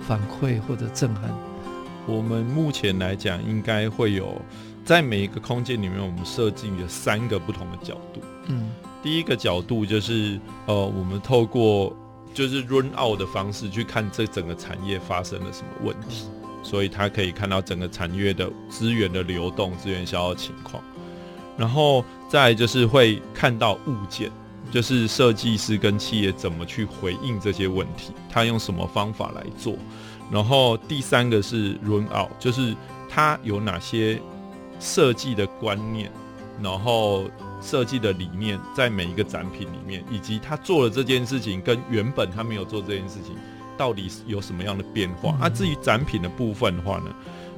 [0.00, 1.30] 反馈或者震撼？
[2.06, 4.34] 我们目前来讲，应该会有
[4.84, 8.20] 在每一个空间里面，我们设计了三个不同的角度。
[8.48, 8.68] 嗯，
[9.04, 11.94] 第一个角度就是呃，我们透过
[12.32, 16.26] 就是 run out 的方式去看这整个产业发生了什么问题。
[16.62, 20.82] 所以他可以看到整个产业的资源的流动、资源消耗情况，
[21.58, 24.30] 然后再就是会看到物件，
[24.70, 29.76] 就是设计师跟企业怎么去回应这些问题，他用什么方法来做。
[30.30, 32.74] 然后第三个是 run out，就是
[33.10, 34.18] 他有哪些
[34.80, 36.10] 设计的观念，
[36.62, 37.24] 然后
[37.64, 43.34] 设计的理念在每一个展品里面，以及他做了这件事情跟原本他没有做这件事情
[43.76, 45.36] 到底有什么样的变化。
[45.40, 47.06] 那、至于展品的部分的话呢，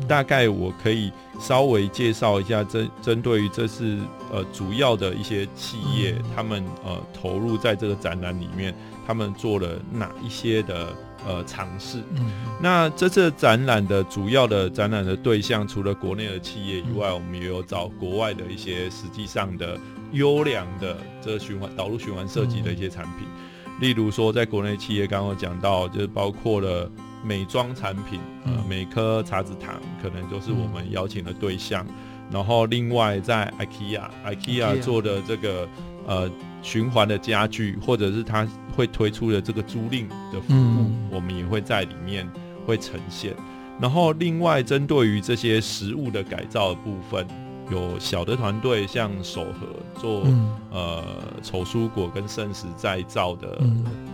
[0.06, 3.98] 大概我可以稍微介绍一下针针对于这次
[4.32, 8.74] 呃主要的一些企业，嗯、他们呃投入在这个展览里面，
[9.06, 10.88] 他们做了哪一些的
[11.26, 11.98] 呃尝试。
[12.14, 12.30] 嗯、
[12.62, 19.78] 那这次展览的主要的展览的对象，除了国内的企业以外，嗯、我们也有找国外的一些实际上的
[20.16, 23.28] 优良的这个循环导入循环设计的一些产品。
[23.66, 26.90] 嗯、例如说，在国内企业刚刚讲到，就是包括了。
[27.24, 31.84] 美妆产品，呃，每颗茶子糖可能就是我们邀请的对象。
[31.88, 31.94] 嗯、
[32.30, 35.68] 然后，另外在 IKEA，IKEA 做的这个
[36.06, 36.30] 呃
[36.62, 38.46] 循环的家具，或者是它
[38.76, 42.30] 会推出的这个租赁的服务，嗯、我们也会在里面
[42.64, 43.34] 会呈现。
[43.80, 47.26] 然后，另外针对于这些食物的改造的部分。
[47.70, 51.04] 有小的团队，像手和做、嗯、呃
[51.42, 53.58] 丑蔬果跟剩食再造的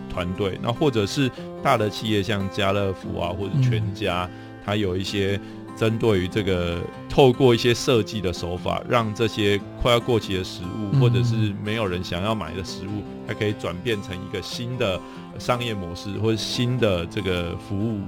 [0.09, 1.29] 团队，那、嗯、或者是
[1.61, 5.39] 大的企业，像家乐福啊或者全家，嗯、它有一些
[5.75, 14.99] 针对于这个透过一些设计的手法，让这些快要过期的食物，嗯、或者是没有人想要买的食物，它可以转变成一个新的
[15.37, 17.99] 商业模式或者新的这个服务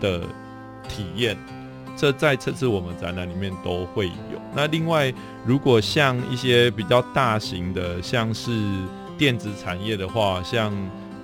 [0.00, 0.20] 的
[0.86, 1.36] 体验。
[1.96, 4.40] 这在这次我们展览里面都会有。
[4.54, 5.12] 那另外，
[5.44, 8.50] 如果像一些比较大型的，像是
[9.18, 10.72] 电子产业的话，像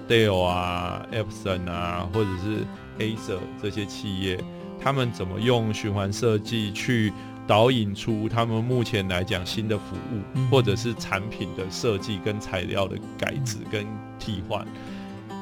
[0.08, 2.64] Dell 啊、Epson 啊，或者是
[2.98, 4.38] Acer 这些企业，
[4.80, 7.12] 他们怎么用循环设计去
[7.46, 13.86] 导引出他们目前来讲新的服务，或者是产品的设计跟材料的改制跟
[14.18, 14.66] 替换，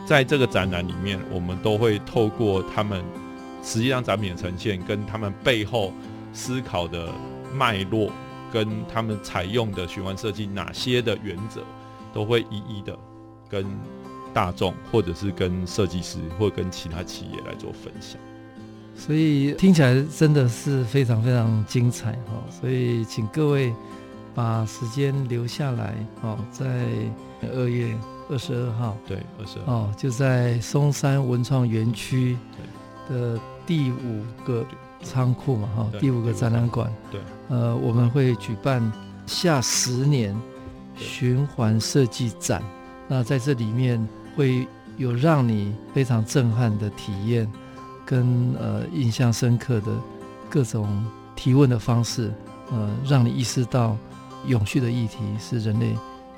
[0.07, 3.05] 在这个展览里面，我们都会透过他们。
[3.67, 5.93] 实际上，展品的呈现跟他们背后
[6.33, 7.12] 思考的
[7.53, 8.12] 脉络，
[8.53, 11.62] 跟他们采用的循环设计哪些的原则，
[12.14, 12.97] 都会一一的
[13.51, 13.67] 跟
[14.33, 18.21] 大众，或者是跟设计师，或者跟其他企业来做分享。
[18.95, 22.41] 所以听起来真的是非常非常精彩哈！
[22.49, 23.75] 所以请各位
[24.33, 25.93] 把时间留下来
[26.23, 26.87] 哦，在
[27.53, 27.93] 二月
[28.31, 32.39] 二十二号，对，二十二号哦，就在松山文创园区
[33.09, 33.37] 的。
[33.67, 34.64] 第五个
[35.03, 38.93] 仓库嘛，哈，第五个展览馆，对，呃，我们会举办
[39.27, 40.35] 下十年
[40.97, 42.62] 循环设计展。
[43.09, 44.05] 那在这里面
[44.37, 47.51] 会有让你非常震撼的体验，
[48.05, 49.93] 跟呃印象深刻的
[50.49, 51.05] 各种
[51.35, 52.33] 提问的方式，
[52.71, 53.97] 呃，让你意识到
[54.47, 55.95] 永续的议题是人类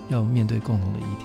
[0.09, 1.25] 要面对共同的议题。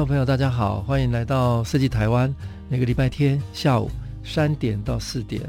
[0.00, 2.34] 众朋友，大家好，欢迎来到设计台湾。
[2.70, 3.90] 每个礼拜天下午
[4.24, 5.42] 三点到四点，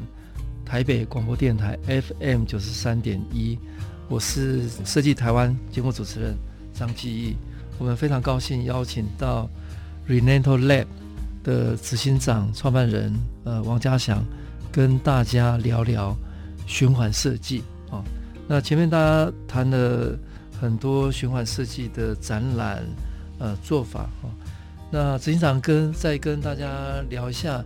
[0.66, 3.58] 台北广播电台 FM 九十三点一，
[4.10, 6.36] 我是设计台湾节目主持人
[6.74, 7.38] 张继义。
[7.80, 9.50] 我们非常高兴邀请到
[10.06, 10.86] Renato Lab
[11.46, 13.14] 的执行长、创办人
[13.46, 14.22] 呃王家祥，
[14.70, 16.14] 跟大家聊聊
[16.68, 18.04] 循环设计啊。
[18.50, 20.20] 那前面大家谈了
[20.60, 22.84] 很多循环设计的展览。
[23.42, 24.30] 呃，做法哈，
[24.92, 27.64] 那执行长跟再跟大家聊一下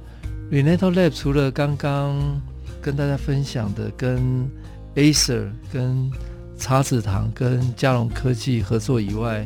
[0.49, 2.15] r e n a t o Lab 除了刚刚
[2.81, 4.49] 跟大家分享的跟
[4.95, 6.09] Acer、跟
[6.57, 9.45] 茶子堂、跟佳龙科技合作以外，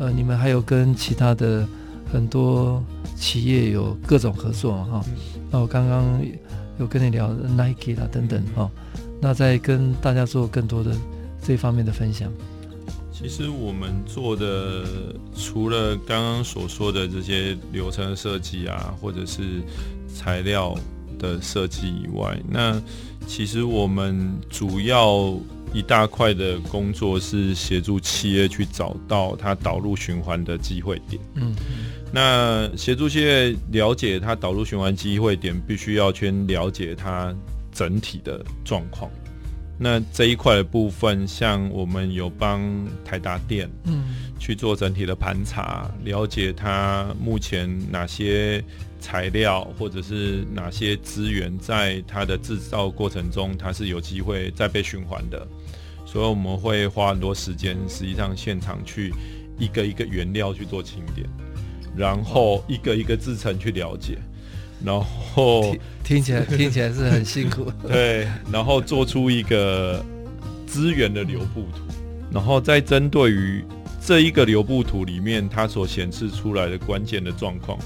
[0.00, 1.64] 呃，你们还有跟其他的
[2.12, 2.82] 很多
[3.14, 5.04] 企业有各种合作哈。
[5.52, 6.20] 那我刚刚
[6.80, 8.68] 有跟你聊 Nike 啦等等哈，
[9.20, 10.90] 那再跟大家做更多的
[11.40, 12.28] 这方面的分享。
[13.20, 14.84] 其实我们做的
[15.36, 19.60] 除了刚刚所说的这些流程的设计啊，或者是
[20.06, 20.72] 材料
[21.18, 22.80] 的设计以外，那
[23.26, 25.36] 其实我们主要
[25.74, 31.20] 一大块的工作是协助企业去找到它导入循环的机会点。
[31.34, 31.52] 嗯，
[32.12, 37.34] 那协助企业了解它导入循环机会点，必须要先了解它
[37.72, 39.10] 整体的状况。
[39.78, 42.60] 那这一块的部分，像我们有帮
[43.04, 44.02] 台达电，嗯，
[44.38, 48.62] 去做整体的盘查，了解它目前哪些
[48.98, 55.46] 材料或者是哪些资源，在它的制造过程中，它是有机会再被循环的。
[56.04, 59.12] 所以我们会花很多时间，实际上现场去
[59.58, 61.24] 一个一个原料去做清点，
[61.96, 64.18] 然后一个一个制成去了解。
[64.84, 64.98] 然
[65.34, 65.62] 后
[66.04, 67.70] 听，听起来 听起来是很辛苦。
[67.86, 70.04] 对，然后做出一个
[70.66, 71.82] 资源的流布图，
[72.30, 73.64] 然后再针对于
[74.00, 77.78] 这一个流布图里面它所显示出来的关键的状况。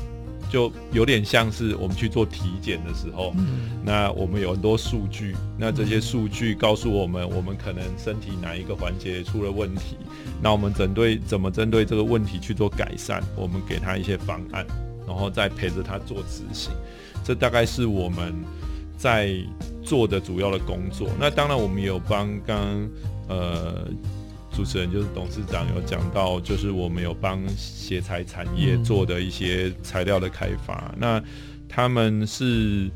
[0.51, 9.97] 就有点像是我们去做体检的时候，嗯、那我们有很多数据，那这些数据告诉我们，我们可能身体哪一个环节出了问题，
[10.43, 14.67] 那我们针对怎么针对这个问题去做改善，我们给他一些方案，
[15.13, 16.73] 然后再陪着他做执行，
[17.23, 18.35] 这大概是我们
[18.97, 19.35] 在
[19.85, 21.09] 做的主要的工作。
[21.21, 22.89] 那当然，我们也有帮刚
[23.29, 23.89] 呃。
[24.55, 30.93] 主持人就是董事长有讲到，就是我们有帮鞋材产业做的一些材料的开发。
[30.93, 31.23] 嗯、那
[31.67, 32.91] 他们是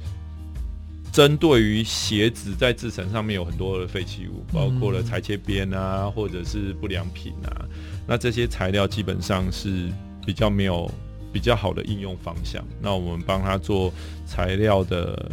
[1.11, 7.65] 针对于鞋子在制成上面有很多的废弃物，包括了裁切边啊，或者是不良品啊。
[8.07, 9.91] 那这些材料基本上是
[10.27, 10.91] 比较没有
[11.37, 12.65] 比较好的应用方向。
[12.81, 13.93] 那我们帮他做
[14.25, 15.31] 材料的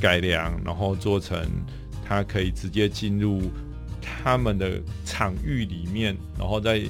[0.00, 1.38] 改良，然后做成
[2.02, 3.42] 他可以直接进入。
[4.04, 6.82] 他们的场域里面，然后再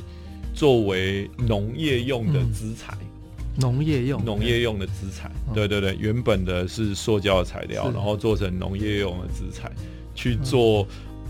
[0.54, 2.96] 作为农业用的资材，
[3.56, 9.70] 农业用农业用的资材，对对对，原本的是塑胶的材料，然后做成农业用的资材
[10.14, 10.86] 去做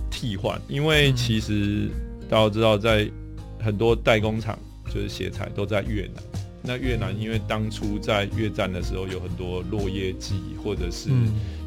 [0.08, 0.60] 替换。
[0.68, 1.88] 因为其实
[2.28, 3.10] 大家知道，在
[3.58, 4.56] 很多代工厂，
[4.86, 6.22] 就是鞋材都在越南。
[6.64, 11.10] 那越南因为当初在越战的时候有很多落叶剂，或者是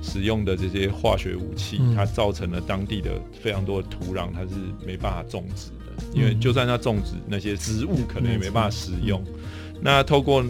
[0.01, 6.03] 使用的这些化学武器，嗯、它造成了当地的非常多的土壤，它是没办法种植的。
[6.13, 9.21] 嗯、因为就算它种植那些植物，可能也没办法食用。
[9.27, 10.43] 嗯、那透过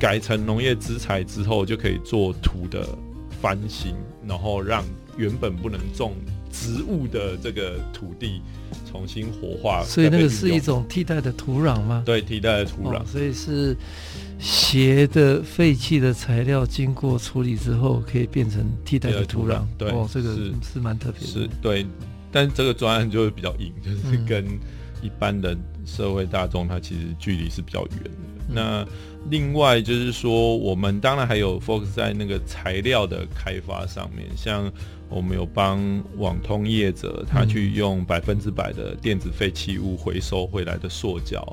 [0.00, 2.88] 改成农业资材之后，就可以做土的
[3.42, 3.94] 翻新，
[4.26, 4.82] 然后让
[5.18, 6.14] 原本不能种
[6.50, 8.40] 植物的这个土地。
[8.92, 12.02] 重新活化，所以那个是一种替代的土壤吗？
[12.04, 12.98] 对，替代的土壤。
[12.98, 13.74] 哦，所以是
[14.38, 19.62] 鞋的废弃的材料经过处理之后，可以变成替代的土壤。
[19.78, 21.26] 对，哦，这个是是蛮特别的。
[21.26, 21.86] 是对，
[22.30, 24.44] 但这个专案就会比较硬，就是跟
[25.00, 28.10] 一般的社会大众，它其实距离是比较远的。
[28.48, 28.86] 嗯、那
[29.30, 34.70] 另外就是说，我们当然还有 focus 在那个材料的开发上面，像。
[35.14, 41.46] 我们有帮网通业者，他去用百分之百的电子废弃物回收回来的塑胶，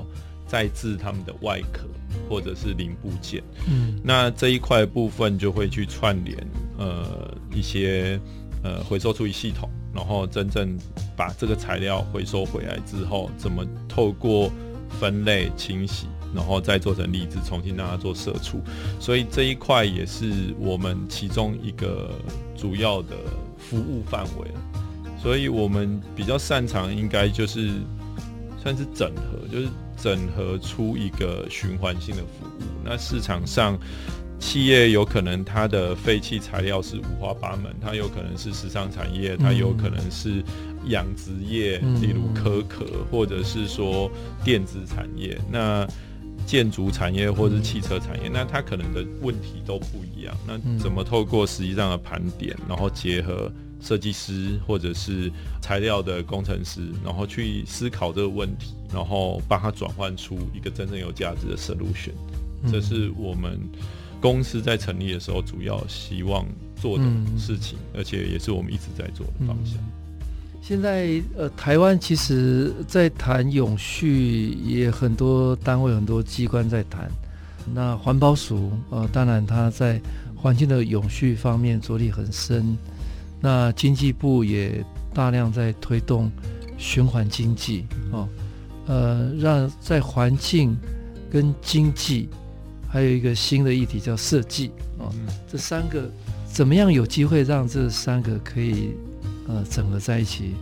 [0.46, 1.86] 再制他们的外壳
[2.28, 3.42] 或者是零部件。
[3.68, 6.36] 嗯，那这一块部分就会去串联
[6.78, 8.18] 呃一些
[8.64, 10.76] 呃回收处理系统，然后真正
[11.14, 14.50] 把这个材料回收回来之后，怎么透过
[14.98, 18.58] 分类清洗，然后再做成粒子，重新让它做射出。
[18.98, 22.10] 所以这一块也是我们其中一个
[22.56, 23.14] 主要的。
[23.60, 24.48] 服务范围，
[25.22, 27.70] 所以我们比较擅长应该就是
[28.62, 32.62] 算是整合，就是整合出一个循环性的服务。
[32.84, 33.78] 那市场上
[34.38, 40.42] 企业有可能它的废弃材料是五花八门，它有可能是时尚产业，它有可能是
[40.86, 44.10] 养殖业，嗯、例如可可，或者是说
[44.42, 45.86] 电子产业，那
[46.50, 50.36] 建筑产业或者是汽车产业，那它可能的问题都不一样。
[50.44, 53.48] 那怎么透过实际上的盘点，然后结合
[53.80, 55.30] 设计师或者是
[55.62, 62.14] 材料的工程师，然后去思考这个问题，然后帮他转换出一个真正有价值的 solution。
[62.68, 63.60] 这是我们
[64.20, 66.44] 公司在成立的时候主要希望
[66.74, 67.04] 做的
[67.38, 69.78] 事情，而且也是我们一直在做的方向。
[70.62, 77.10] 现在呃，台湾其实在谈永续，也很多单位、很多机关在谈。
[77.74, 80.00] 那环保署呃，当然它在
[80.36, 82.76] 环境的永续方面着力很深。
[83.40, 86.30] 那经济部也大量在推动
[86.78, 88.28] 循环经济哦，
[88.86, 90.76] 呃，让在环境
[91.30, 92.28] 跟经济
[92.88, 95.10] 还有一个新的议题叫设计哦，
[95.50, 96.08] 这三个
[96.46, 98.94] 怎么样有机会让这三个可以？
[99.50, 100.54] 呃，整合在一起，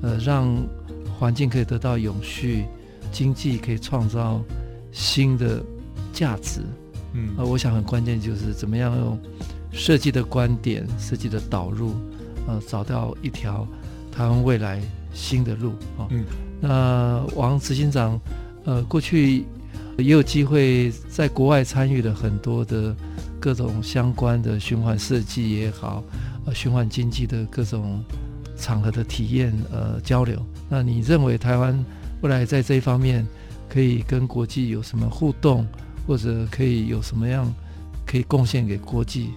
[0.00, 0.46] 呃，让
[1.18, 2.66] 环境可以得到永续，
[3.10, 4.40] 经济可以创造
[4.92, 5.60] 新的
[6.12, 6.60] 价值。
[7.14, 9.18] 嗯，呃，我想很关键就是怎么样用
[9.72, 11.94] 设计的观点、设计的导入，
[12.46, 13.66] 呃，找到一条
[14.12, 14.80] 台湾未来
[15.12, 16.06] 新的路啊。
[16.06, 16.24] 哦、嗯，
[16.60, 18.20] 那王执行长，
[18.66, 19.44] 呃，过去
[19.96, 22.94] 也有机会在国外参与了很多的
[23.40, 26.04] 各种相关的循环设计也好，
[26.46, 28.00] 呃，循环经济的各种。
[28.58, 31.84] 场合的体验呃交流，那你认为台湾
[32.20, 33.26] 未来在这一方面
[33.68, 35.66] 可以跟国际有什么互动，
[36.06, 37.50] 或者可以有什么样
[38.04, 39.30] 可以贡献给国际？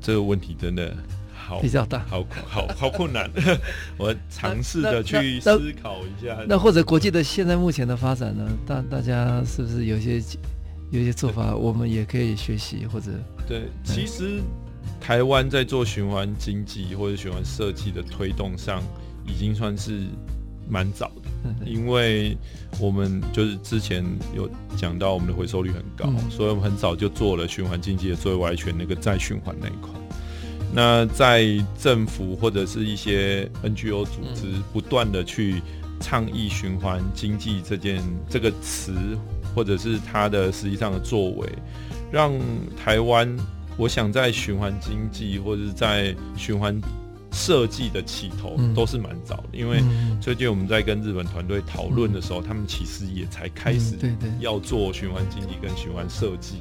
[0.00, 0.96] 这个问题真的
[1.34, 3.30] 好比较大，好好好困难。
[3.98, 6.38] 我尝试着去思考一下。
[6.48, 8.48] 那或者国际的现在目前的发展呢？
[8.66, 10.22] 大大家是不是有些
[10.90, 13.10] 有些做法，我们也可以学习或者
[13.46, 13.68] 对。
[13.84, 14.40] 其实
[15.00, 18.82] 台湾在做循环经济或者循环设计的推动上，
[19.26, 20.02] 已经算是
[20.68, 22.36] 蛮早的，因为
[22.78, 24.04] 我们就是之前
[24.36, 29.90] 有讲到我们的回收率很高，所以我们很早就做了循环经济的最外圈那个再循环那一块。
[30.72, 31.44] 那在
[31.80, 35.60] 政府或者是一些 NGO 组织不断的去
[35.98, 38.94] 倡议循环经济这件这个词，
[39.52, 41.48] 或者是它的实际上的作为，
[42.12, 42.32] 让
[42.76, 43.36] 台湾，
[43.76, 46.80] 我想在循环经济或者是在循环
[47.32, 49.82] 设计的起头都是蛮早的，因为
[50.20, 53.96] 最近我们在跟日本团队讨论的时候，他们其实也才开始
[54.40, 56.56] 要做循环经济跟循环设计。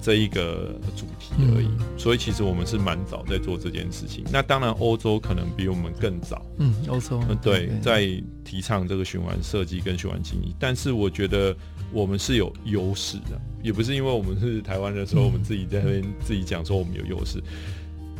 [0.00, 4.24] 这一个主题而已，嗯，所以其实我们是蛮早在做这件事情。
[4.32, 6.40] 那当然，欧洲可能比我们更早。
[6.58, 7.20] 嗯，欧洲。
[7.28, 8.06] 嗯，对，在
[8.44, 11.54] 提倡这个循环设计跟循环经济，但是我觉得
[11.92, 17.42] 我们是有优势的，也不是因为我们是台湾人，所以我们自己在那边自己讲说我们有优势。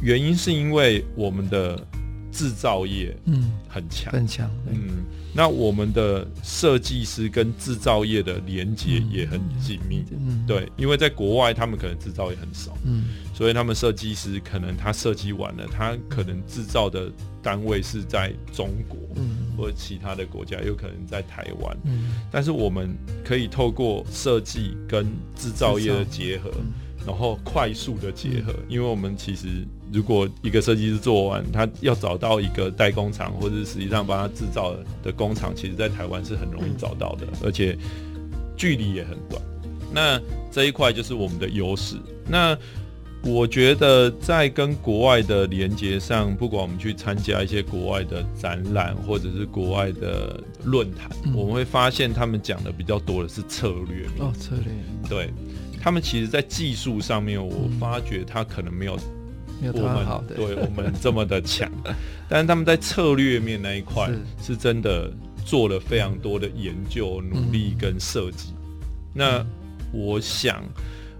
[0.00, 1.78] 原因是因为我们的。
[2.30, 3.50] 制造业嗯。
[3.68, 4.12] 很强。
[4.12, 5.02] 很强嗯，
[5.34, 10.04] 那我们的设计师跟制造业的连接也很紧密。
[10.12, 12.76] 嗯，对，因为在国外他们可能制造业很少。
[12.84, 17.10] 嗯，所以他们设计师可能他设计完了，他可能制造的
[17.42, 18.98] 单位是在中国。
[19.16, 25.04] 嗯，或者其他的国家，有可能在台湾嗯，但是我们可以透过设计跟
[25.34, 26.50] 制造业的结合。
[27.06, 37.78] 然后快速的结合，因为我们其实如果一个设计师做完，他要找到一个代工厂，或者是实际上帮他制造的工厂，其实在台湾是很容易找到的，而且
[38.58, 39.40] 距离也很短。
[39.90, 40.20] 那
[40.52, 41.96] 这一块就是我们的优势。
[42.26, 42.54] 那
[43.22, 54.06] 我觉得在跟国外的连接上，不管我们去参加一些国外的展览，或者是国外的论坛，嗯，我们会发现他们讲的比较多的是策略。
[54.18, 54.72] 哦，策略，
[55.08, 55.30] 对。
[55.80, 58.98] 他们其实，在技术上面，我发觉他可能没有
[59.72, 61.70] 我们好的对我们这么的强，
[62.28, 64.10] 但是他们在策略面那一块
[64.42, 65.08] 是真的
[65.44, 68.52] 做了非常多的研究、努力跟设计。
[69.14, 69.44] 那
[69.92, 70.64] 我想，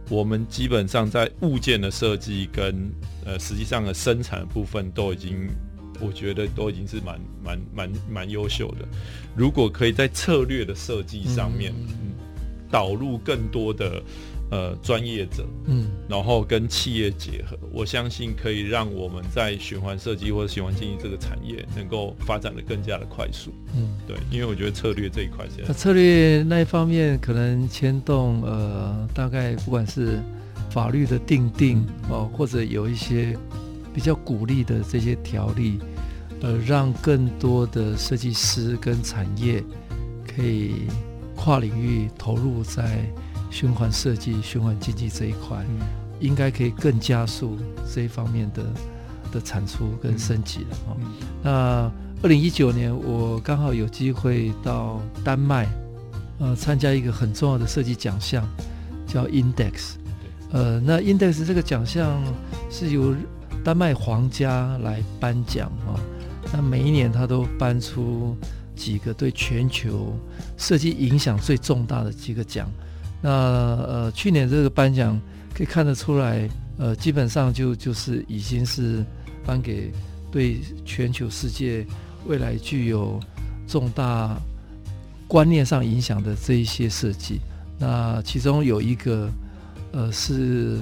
[0.08, 2.90] 我们基本上在物件的设计跟
[3.24, 5.48] 呃实际上的生产的部分，都已经
[6.00, 8.88] 我觉得都已经是蛮蛮蛮蛮优秀的。
[9.36, 12.12] 如果可以在策略的设计上面，嗯，
[12.70, 14.02] 导入更多的。
[14.50, 30.18] 呃，专业者，嗯，然后跟企业结合，我相信可以让我们在循环设计或者循环经济这个产业能够发展的更加的快速，嗯，对，因为我觉得策略这一块现在策略那一方面可能牵动呃，大概不管是
[30.70, 33.36] 法律的定定哦，或者有一些
[33.92, 35.78] 比较鼓励的这些条例，
[36.40, 39.62] 呃，让更多的设计师跟产业
[40.26, 40.86] 可以
[41.36, 43.04] 跨领域投入在。
[43.50, 45.86] 循环设计、循环经济这一块，嗯，
[46.20, 47.56] 应该可以更加速
[47.92, 48.62] 这一方面的
[49.32, 50.96] 的产出跟升级了哈。
[51.42, 51.50] 那
[52.22, 55.68] 二零一九年，我刚好有机会到丹麦，
[56.38, 58.46] 呃，参加一个很重要的设计奖项，
[59.06, 59.92] 叫 Index。
[60.50, 62.22] 呃，那 Index 这个奖项
[62.70, 63.14] 是由
[63.62, 65.94] 丹麦皇家来颁奖啊。
[66.52, 68.34] 那每一年他都颁出
[68.74, 70.16] 几个对全球
[70.56, 72.70] 设计影响最重大的几个奖。
[73.20, 75.20] 那呃，去年这个颁奖
[75.52, 76.48] 可以看得出来，
[76.78, 79.04] 呃，基本上就就是已经是
[79.44, 79.92] 颁给
[80.30, 81.84] 对全球世界
[82.26, 83.18] 未来具有
[83.66, 84.36] 重大
[85.26, 87.40] 观念上影响的这一些设计。
[87.78, 89.28] 那其中有一个
[89.92, 90.80] 呃是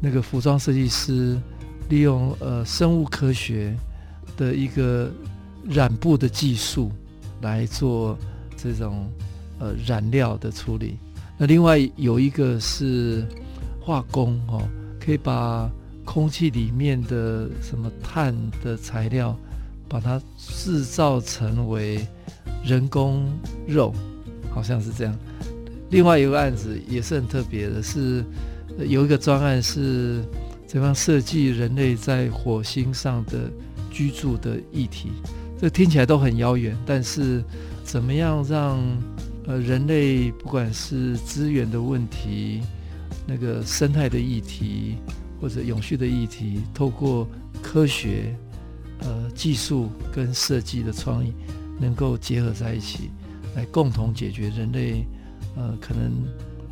[0.00, 1.38] 那个服装设计师
[1.88, 3.76] 利用呃生物科学
[4.36, 5.10] 的一个
[5.68, 6.90] 染布的技术
[7.40, 8.18] 来做
[8.56, 9.08] 这种
[9.60, 10.98] 呃染料的处理。
[11.38, 13.24] 那另外有一个是
[13.80, 14.68] 化工哦，
[15.00, 15.70] 可以把
[16.04, 19.38] 空气里面的什么碳的材料，
[19.88, 22.04] 把它制造成为
[22.64, 23.24] 人工
[23.68, 23.94] 肉，
[24.50, 25.16] 好像是这样。
[25.90, 28.24] 另外有个案子也是很特别的，是
[28.78, 30.24] 有一个专案是
[30.66, 33.48] 怎样设计人类在火星上的
[33.92, 35.12] 居住的议题。
[35.60, 37.44] 这听起来都很遥远，但是
[37.84, 38.76] 怎么样让？
[39.48, 42.60] 呃，人类不管是资源的问题，
[43.26, 44.96] 那个生态的议题，
[45.40, 47.26] 或者永续的议题，透过
[47.62, 48.36] 科学、
[49.00, 51.32] 呃技术跟设计的创意，
[51.80, 53.10] 能够结合在一起，
[53.56, 55.06] 来共同解决人类
[55.56, 56.12] 呃可能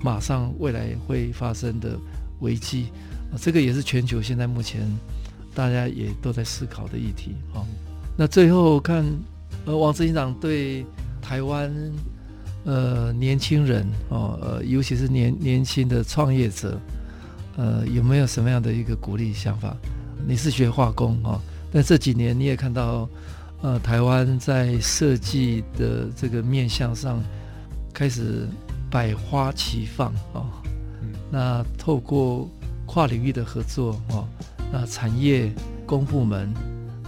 [0.02, 1.98] 马上未来会发生的
[2.40, 2.88] 危机。
[3.32, 4.82] 呃，这个也是全球现在目前
[5.54, 7.34] 大家也都在思考的议题。
[7.54, 7.66] 好，
[8.18, 9.02] 那最后看，
[9.64, 10.84] 呃，王执行长对
[11.22, 11.72] 台湾。
[12.66, 16.78] 呃年轻人哦，呃尤其是年年轻的创业者，
[17.56, 19.74] 呃有没有什么样的一个鼓励想法？
[20.26, 21.40] 你是学化工哦，
[21.72, 23.08] 但这几年你也看到，
[23.62, 27.22] 呃台湾在设计的这个面向上
[27.94, 28.48] 开始
[28.90, 30.46] 百花齐放哦。
[31.30, 32.48] 那透过
[32.84, 34.26] 跨领域的合作哦，
[34.72, 35.52] 那产业、
[35.86, 36.52] 公部门、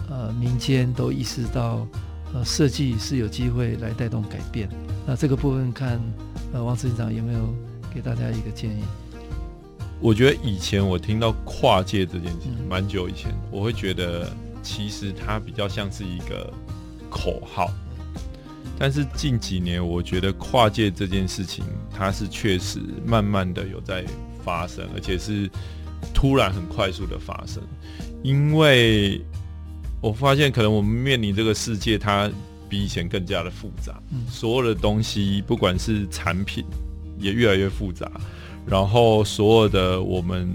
[0.08, 1.86] 呃民间都意识到，
[2.32, 4.68] 呃设计是有机会来带动改变。
[5.10, 5.98] 那这个部分看，
[6.52, 7.54] 呃王执行长有没有
[7.94, 8.82] 给大家一个建议？
[10.02, 14.30] 我觉得以前我听到跨界这件事情，蛮久以前，我会觉得
[14.62, 16.52] 其实它比较像是一个
[17.08, 17.70] 口号。
[18.78, 24.04] 但是近几年，我觉得跨界这件事情，它是确实慢慢的有在
[24.44, 25.50] 发生，而且是
[26.12, 27.62] 突然很快速的发生。
[28.22, 29.22] 因为
[30.02, 32.30] 我发现，可能我们面临这个世界，它
[32.68, 34.00] 比以前更加的复杂。
[34.28, 36.64] 所有的东西，不管是产品，
[37.18, 38.10] 也越来越复杂。
[38.66, 40.48] 然后，所有的我们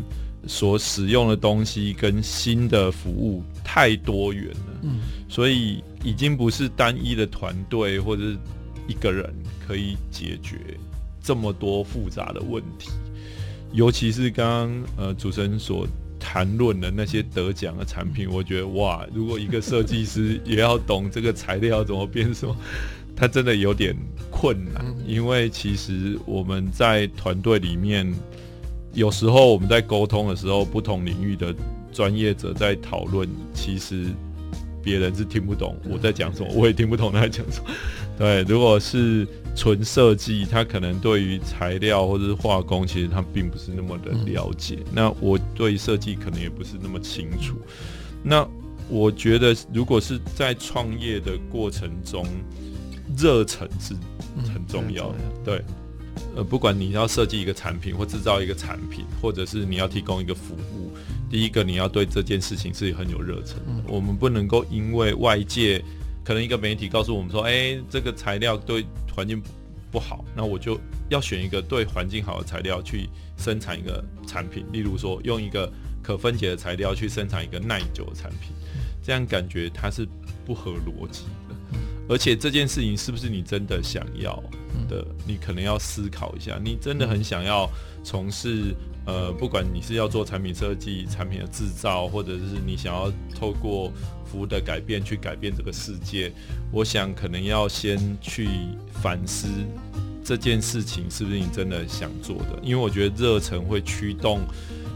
[0.46, 4.90] 所使用的东西跟新的服务太多元了。
[5.30, 5.84] 所以。
[6.06, 8.38] 已经不是单一的团队或者是
[8.90, 9.34] 一个人
[9.66, 10.58] 可以解决
[11.22, 12.90] 这么多复杂的问题，
[13.72, 15.88] 尤其是刚刚呃主持人所
[16.26, 22.56] 谈论的那些得奖的产品，我觉得哇，如果一个设计师也要懂这个材料怎么变什么，
[23.14, 23.94] 他真的有点
[24.32, 28.10] 困难，因为其实我们在团队里面，
[28.94, 31.54] 有时候我们在沟通的时候，不同领域的
[31.92, 34.06] 专业者在讨论，其实。
[34.86, 37.70] 别人是听不懂我在讲什么，我也听不懂他在讲什么。
[38.18, 44.80] 对，如果是纯设计，他可能对于材料或者是化工，其实他并不是那么的了解。
[44.92, 47.56] 那我对设计可能也不是那么清楚。
[48.24, 48.48] 那
[48.90, 52.26] 我觉得，如果是在创业的过程中，
[53.18, 53.94] 热忱是
[54.52, 55.18] 很重要的。
[55.46, 55.64] 对，
[56.36, 60.92] 呃，不管你要设计一个产品，或制造一个产品，或者是你要提供一个服务。
[61.30, 63.84] 第一个，你要对这件事情是很有热忱的。
[63.88, 65.84] 我们不能够因为外界
[66.24, 69.42] 可能一个媒体告诉我们说，哎，这个材料对环境
[69.92, 74.66] 不好，那我就要选一个对环境好的材料去生产一个产品。
[74.72, 75.72] 例如说，用一个
[76.02, 78.52] 可分解的材料去生产一个耐久的产品，
[79.04, 80.08] 这样感觉它是
[80.46, 81.56] 不合逻辑的。
[82.10, 84.42] 而且这件事情是不是你真的想要
[84.90, 85.06] 的？
[85.26, 86.60] 你可能要思考一下。
[86.64, 87.70] 你真的很想要
[88.04, 88.76] 从事？
[89.06, 93.92] 呃，不管你是要做产品设计、产品的制造，或者是你想要透过
[94.26, 96.32] 服务的改变去改变这个世界，
[96.72, 98.48] 我想可能要先去
[99.02, 99.48] 反思
[100.24, 102.60] 这件事情是不是你真的想做的。
[102.62, 104.40] 因为我觉得热忱会驱动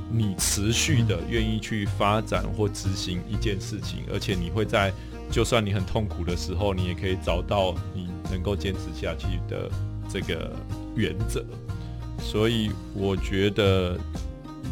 [0.10, 4.94] 你持续的愿意去发展或执行一件事情，而且你会在
[5.30, 9.70] 就算你很痛苦的时候，你也可以找到你能够坚持下去的
[10.10, 10.56] 这个
[10.96, 11.46] 原则。
[12.20, 13.98] 所以我觉得，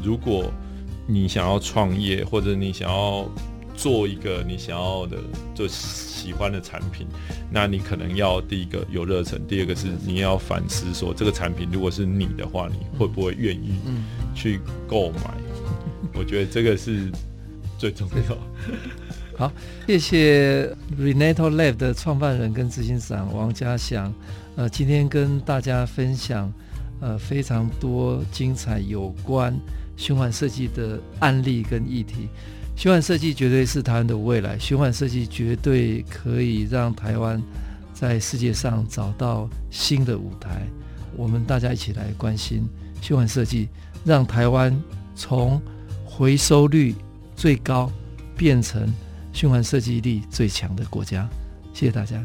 [0.03, 0.51] 如果
[1.07, 3.29] 你想要创业，或者你想要
[3.75, 5.17] 做一个你想要的、
[5.53, 7.05] 就喜欢的产品，
[7.51, 13.79] 那你可能要第一个有热忱，第二个是你要反思说，这个产品如果是你的话，你会不会愿意
[14.33, 15.31] 去购买？
[16.13, 17.11] 我觉得这个是
[17.77, 18.37] 最重要。
[19.37, 19.51] 好，
[19.85, 24.13] 谢谢 Renato Lab 的创办人跟执行长王家祥，
[24.55, 26.51] 呃，今天跟大家分享。
[27.01, 29.53] 呃，非常多精彩有关
[29.97, 32.29] 循环设计的案例跟议题。
[32.75, 37.41] 循环设计绝对是台湾的未来，循环设计绝对可以让台湾
[37.93, 40.67] 在世界上找到新的舞台。
[41.15, 42.67] 我们大家一起来关心
[43.01, 43.69] 循环设计，
[44.03, 44.77] 让台湾
[45.15, 45.61] 从
[46.05, 46.93] 回收率
[47.35, 47.89] 最高
[48.35, 48.91] 变成
[49.31, 51.29] 循环设计力最强的国家。
[51.73, 52.21] 谢谢大家。